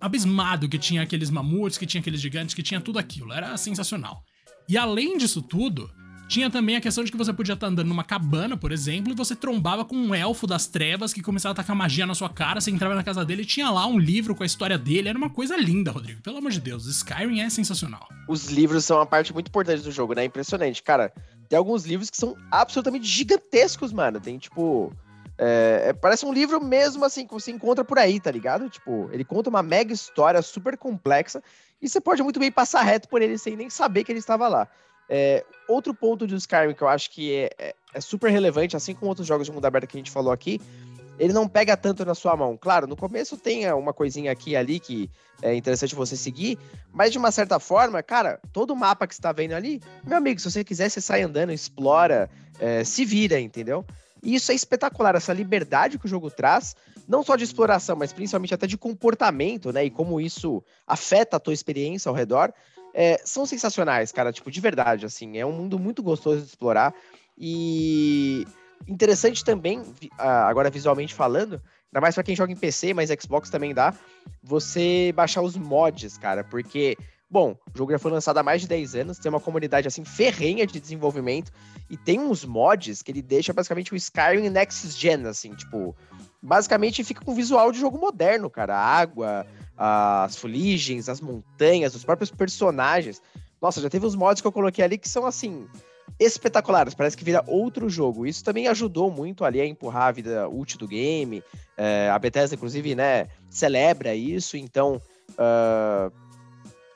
[0.00, 3.32] abismado que tinha aqueles mamutes, que tinha aqueles gigantes, que tinha tudo aquilo.
[3.32, 4.22] Era sensacional.
[4.68, 5.90] E além disso tudo,
[6.28, 9.16] tinha também a questão de que você podia estar andando numa cabana, por exemplo, e
[9.16, 12.60] você trombava com um elfo das trevas que começava a tacar magia na sua cara,
[12.60, 15.08] você entrava na casa dele e tinha lá um livro com a história dele.
[15.08, 16.22] Era uma coisa linda, Rodrigo.
[16.22, 18.08] Pelo amor de Deus, Skyrim é sensacional.
[18.28, 20.24] Os livros são uma parte muito importante do jogo, né?
[20.24, 20.82] Impressionante.
[20.82, 21.12] Cara,
[21.48, 24.20] tem alguns livros que são absolutamente gigantescos, mano.
[24.20, 24.92] Tem, tipo.
[25.36, 28.70] É, é, parece um livro mesmo assim que você encontra por aí, tá ligado?
[28.70, 31.42] Tipo, ele conta uma mega história super complexa
[31.82, 34.46] e você pode muito bem passar reto por ele sem nem saber que ele estava
[34.46, 34.68] lá.
[35.08, 38.94] É, outro ponto do Skyrim que eu acho que é, é, é, super relevante, assim
[38.94, 40.60] como outros jogos de mundo aberto que a gente falou aqui,
[41.18, 42.56] ele não pega tanto na sua mão.
[42.56, 45.10] Claro, no começo tem uma coisinha aqui e ali que
[45.42, 46.58] é interessante você seguir,
[46.92, 50.16] mas de uma certa forma, cara, todo o mapa que você tá vendo ali, meu
[50.16, 53.84] amigo, se você quiser, você sai andando, explora, é, se vira, entendeu?
[54.22, 56.74] E isso é espetacular, essa liberdade que o jogo traz,
[57.06, 59.84] não só de exploração, mas principalmente até de comportamento, né?
[59.84, 62.52] E como isso afeta a tua experiência ao redor
[62.94, 66.94] é, são sensacionais, cara, tipo, de verdade, assim, é um mundo muito gostoso de explorar.
[67.36, 68.46] E
[68.86, 69.82] interessante também,
[70.16, 71.54] agora visualmente falando,
[71.88, 73.92] ainda mais para quem joga em PC, mas Xbox também dá,
[74.42, 76.96] você baixar os mods, cara, porque
[77.34, 80.04] Bom, o jogo já foi lançado há mais de 10 anos, tem uma comunidade assim
[80.04, 81.50] ferrenha de desenvolvimento
[81.90, 85.96] e tem uns mods que ele deixa basicamente o Skyrim Next Gen, assim, tipo,
[86.40, 89.44] basicamente fica com visual de jogo moderno, cara, água,
[89.76, 93.20] as fuligens, as montanhas, os próprios personagens.
[93.60, 95.66] Nossa, já teve os mods que eu coloquei ali que são assim
[96.18, 98.26] espetaculares, parece que vira outro jogo.
[98.26, 101.42] Isso também ajudou muito ali a empurrar a vida útil do game.
[101.76, 105.00] É, a Bethesda, inclusive, né, celebra isso, então
[105.30, 106.12] uh,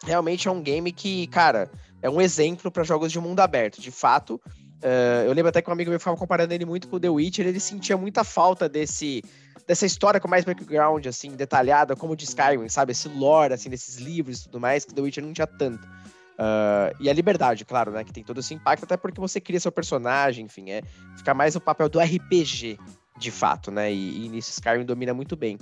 [0.04, 1.70] realmente é um game que, cara,
[2.00, 3.80] é um exemplo para jogos de mundo aberto.
[3.80, 6.96] De fato, uh, eu lembro até que um amigo meu ficava comparando ele muito com
[6.96, 9.22] o The Witcher, ele sentia muita falta desse
[9.66, 12.92] dessa história com mais background, assim, detalhada, como de Skyrim, sabe?
[12.92, 15.86] Esse lore, assim, desses livros e tudo mais, que The Witcher não tinha tanto.
[15.86, 18.04] Uh, e a liberdade, claro, né?
[18.04, 20.82] Que tem todo esse impacto, até porque você cria seu personagem, enfim, é
[21.16, 22.78] fica mais o papel do RPG,
[23.18, 23.92] de fato, né?
[23.92, 25.58] E, e nisso Skyrim domina muito bem.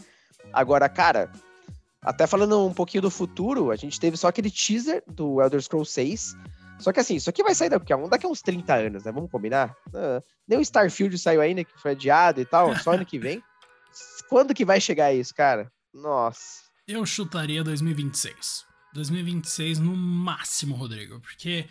[0.53, 1.31] Agora, cara,
[2.03, 5.91] até falando um pouquinho do futuro, a gente teve só aquele teaser do Elder Scrolls
[5.93, 6.37] 6.
[6.79, 9.11] Só que assim, isso aqui vai sair daqui a, daqui a uns 30 anos, né?
[9.11, 9.75] Vamos combinar?
[9.89, 13.43] Uh, nem o Starfield saiu ainda, que foi adiado e tal, só ano que vem.
[14.29, 15.71] Quando que vai chegar isso, cara?
[15.93, 16.65] Nossa.
[16.87, 18.65] Eu chutaria 2026.
[18.95, 21.69] 2026 no máximo, Rodrigo, porque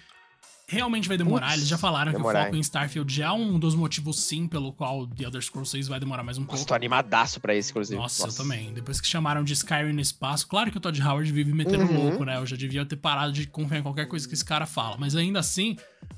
[0.68, 1.54] realmente vai demorar.
[1.54, 4.48] Eles já falaram demorar, que o foco em Starfield já é um dos motivos, sim,
[4.48, 6.68] pelo qual The Elder Scrolls 6 vai demorar mais um Nossa, pouco.
[6.68, 8.00] tô animadaço pra esse, inclusive.
[8.00, 8.74] Nossa, eu também.
[8.74, 12.04] Depois que chamaram de Skyrim no espaço, claro que o Todd Howard vive metendo Uhum.
[12.10, 12.38] louco, né?
[12.38, 14.98] Eu já devia ter parado de confiar em qualquer coisa que esse cara fala.
[14.98, 15.78] Mas ainda assim,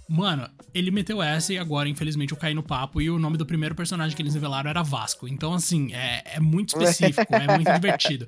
[0.10, 3.46] mano, ele meteu essa e agora, infelizmente, eu caí no papo e o nome do
[3.46, 5.28] primeiro personagem que eles revelaram era Vasco.
[5.28, 8.28] Então, assim, é, é muito específico, é muito divertido.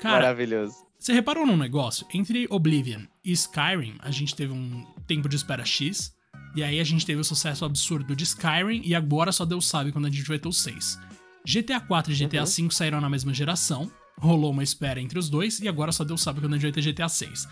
[0.00, 0.74] Cara, Maravilhoso.
[0.98, 2.04] você reparou num negócio?
[2.12, 6.12] Entre Oblivion e Skyrim, a gente teve um tempo de espera X.
[6.54, 8.82] E aí a gente teve o sucesso absurdo de Skyrim.
[8.84, 10.98] E agora só Deus sabe quando a gente vai ter o 6.
[11.46, 12.46] GTA 4 e GTA Uhum.
[12.46, 13.90] 5 saíram na mesma geração.
[14.18, 15.60] Rolou uma espera entre os dois.
[15.60, 17.48] E agora só Deus sabe quando a gente vai ter GTA 6.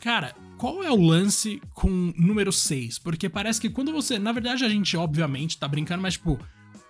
[0.00, 2.98] Cara, qual é o lance com número 6?
[2.98, 4.18] Porque parece que quando você.
[4.18, 6.38] Na verdade, a gente, obviamente, tá brincando, mas, tipo.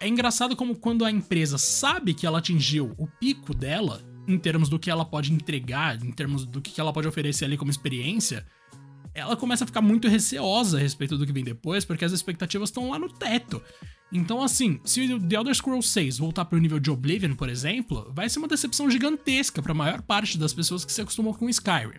[0.01, 4.69] É engraçado como quando a empresa sabe que ela atingiu o pico dela, em termos
[4.69, 8.45] do que ela pode entregar, em termos do que ela pode oferecer ali como experiência,
[9.15, 12.69] ela começa a ficar muito receosa a respeito do que vem depois, porque as expectativas
[12.69, 13.63] estão lá no teto.
[14.13, 18.11] Então, assim, se o The Elder Scrolls 6 voltar pro nível de Oblivion, por exemplo,
[18.15, 21.99] vai ser uma decepção gigantesca pra maior parte das pessoas que se acostumou com Skyrim.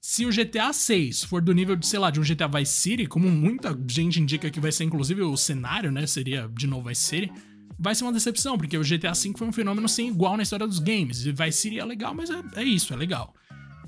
[0.00, 3.06] Se o GTA 6 for do nível de, sei lá, de um GTA Vice City,
[3.06, 7.00] como muita gente indica que vai ser inclusive o cenário, né, seria de novo Vice
[7.00, 7.32] City,
[7.78, 10.66] vai ser uma decepção, porque o GTA 5 foi um fenômeno sem igual na história
[10.66, 11.24] dos games.
[11.24, 13.34] E Vice City é legal, mas é, é isso, é legal.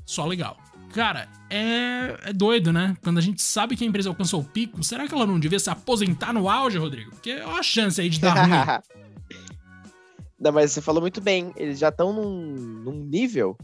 [0.06, 0.56] Só legal.
[0.96, 2.96] Cara, é, é doido, né?
[3.02, 5.58] Quando a gente sabe que a empresa alcançou o pico, será que ela não devia
[5.58, 7.10] se aposentar no auge, Rodrigo?
[7.10, 8.80] Porque é uma chance aí de dar ruim.
[10.40, 11.52] Não, mas você falou muito bem.
[11.54, 13.58] Eles já estão num, num nível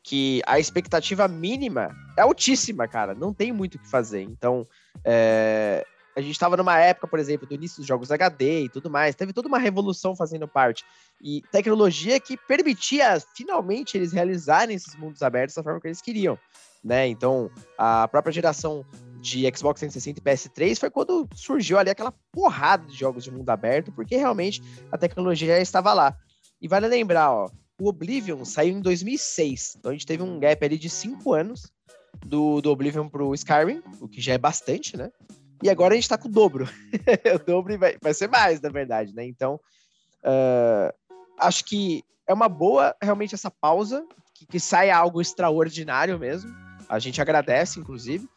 [0.00, 3.14] que a expectativa mínima é altíssima, cara.
[3.16, 4.22] Não tem muito o que fazer.
[4.22, 4.64] Então,
[5.04, 5.84] é,
[6.16, 9.16] a gente estava numa época, por exemplo, do início dos jogos HD e tudo mais.
[9.16, 10.84] Teve toda uma revolução fazendo parte.
[11.20, 16.38] E tecnologia que permitia finalmente eles realizarem esses mundos abertos da forma que eles queriam.
[16.84, 17.08] Né?
[17.08, 18.84] Então, a própria geração
[19.20, 23.50] de Xbox 360 e PS3 foi quando surgiu ali aquela porrada de jogos de mundo
[23.50, 26.16] aberto, porque realmente a tecnologia já estava lá.
[26.60, 27.50] E vale lembrar, ó,
[27.80, 31.72] o Oblivion saiu em 2006, então a gente teve um gap ali de 5 anos
[32.24, 35.10] do, do Oblivion pro Skyrim, o que já é bastante, né?
[35.62, 36.68] E agora a gente tá com o dobro.
[37.34, 39.24] o dobro vai, vai ser mais, na verdade, né?
[39.26, 39.60] Então,
[40.22, 40.94] uh,
[41.38, 46.50] acho que é uma boa realmente essa pausa, que, que saia algo extraordinário mesmo.
[46.88, 48.28] A gente agradece, inclusive.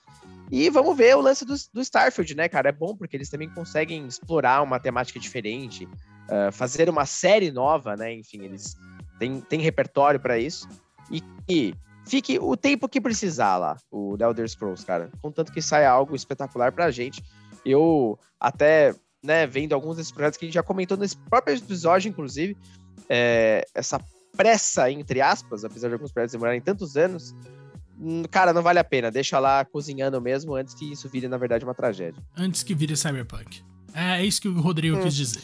[0.52, 2.70] E vamos ver o lance do, do, Starfield, né, cara?
[2.70, 7.96] É bom porque eles também conseguem explorar uma temática diferente, uh, fazer uma série nova,
[7.96, 8.14] né?
[8.14, 8.76] Enfim, eles
[9.20, 10.68] têm, têm repertório para isso.
[11.12, 11.76] E, e,
[12.08, 15.12] fique o tempo que precisar lá, o The Elder Scrolls, cara.
[15.22, 17.24] Contanto que saia algo espetacular pra gente.
[17.64, 22.10] Eu até, né, vendo alguns desses projetos que a gente já comentou nesse próprio episódio,
[22.10, 22.58] inclusive,
[23.08, 24.00] é, essa
[24.36, 27.36] pressa, entre aspas, apesar de alguns projetos demorarem tantos anos,
[28.30, 29.12] cara, não vale a pena.
[29.12, 32.22] Deixa lá cozinhando mesmo antes que isso vire, na verdade, uma tragédia.
[32.38, 33.62] Antes que vire Cyberpunk.
[33.94, 35.02] É, é isso que o Rodrigo hum.
[35.02, 35.42] quis dizer.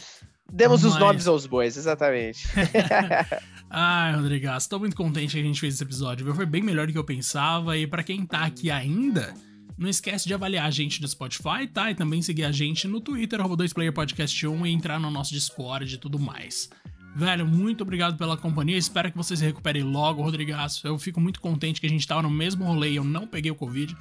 [0.52, 0.94] Demos Mas...
[0.94, 2.48] os nomes aos bois, exatamente.
[3.70, 6.34] Ai, Rodrigaço, tô muito contente que a gente fez esse episódio.
[6.34, 7.78] Foi bem melhor do que eu pensava.
[7.78, 9.34] E para quem tá aqui ainda,
[9.78, 11.92] não esquece de avaliar a gente no Spotify, tá?
[11.92, 16.18] E também seguir a gente no Twitter, 2playerpodcast1 e entrar no nosso Discord e tudo
[16.20, 16.70] mais.
[17.16, 18.78] Velho, muito obrigado pela companhia.
[18.78, 20.86] Espero que você se recupere logo, Rodrigaço.
[20.86, 23.50] Eu fico muito contente que a gente tava no mesmo rolê e eu não peguei
[23.50, 23.96] o Covid.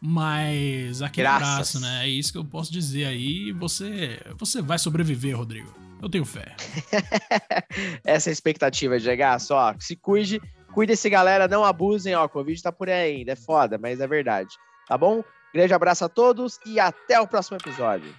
[0.00, 2.06] Mas aquele abraço, né?
[2.06, 3.52] É isso que eu posso dizer aí.
[3.52, 5.72] Você, você vai sobreviver, Rodrigo.
[6.02, 6.56] Eu tenho fé.
[8.04, 9.38] Essa é a expectativa, Diego.
[9.38, 10.40] Só, se cuide,
[10.74, 12.24] cuide desse galera, não abusem, ó.
[12.24, 14.50] O Covid tá por aí ainda, é foda, mas é verdade.
[14.88, 15.22] Tá bom?
[15.54, 18.12] Grande abraço a todos e até o próximo episódio.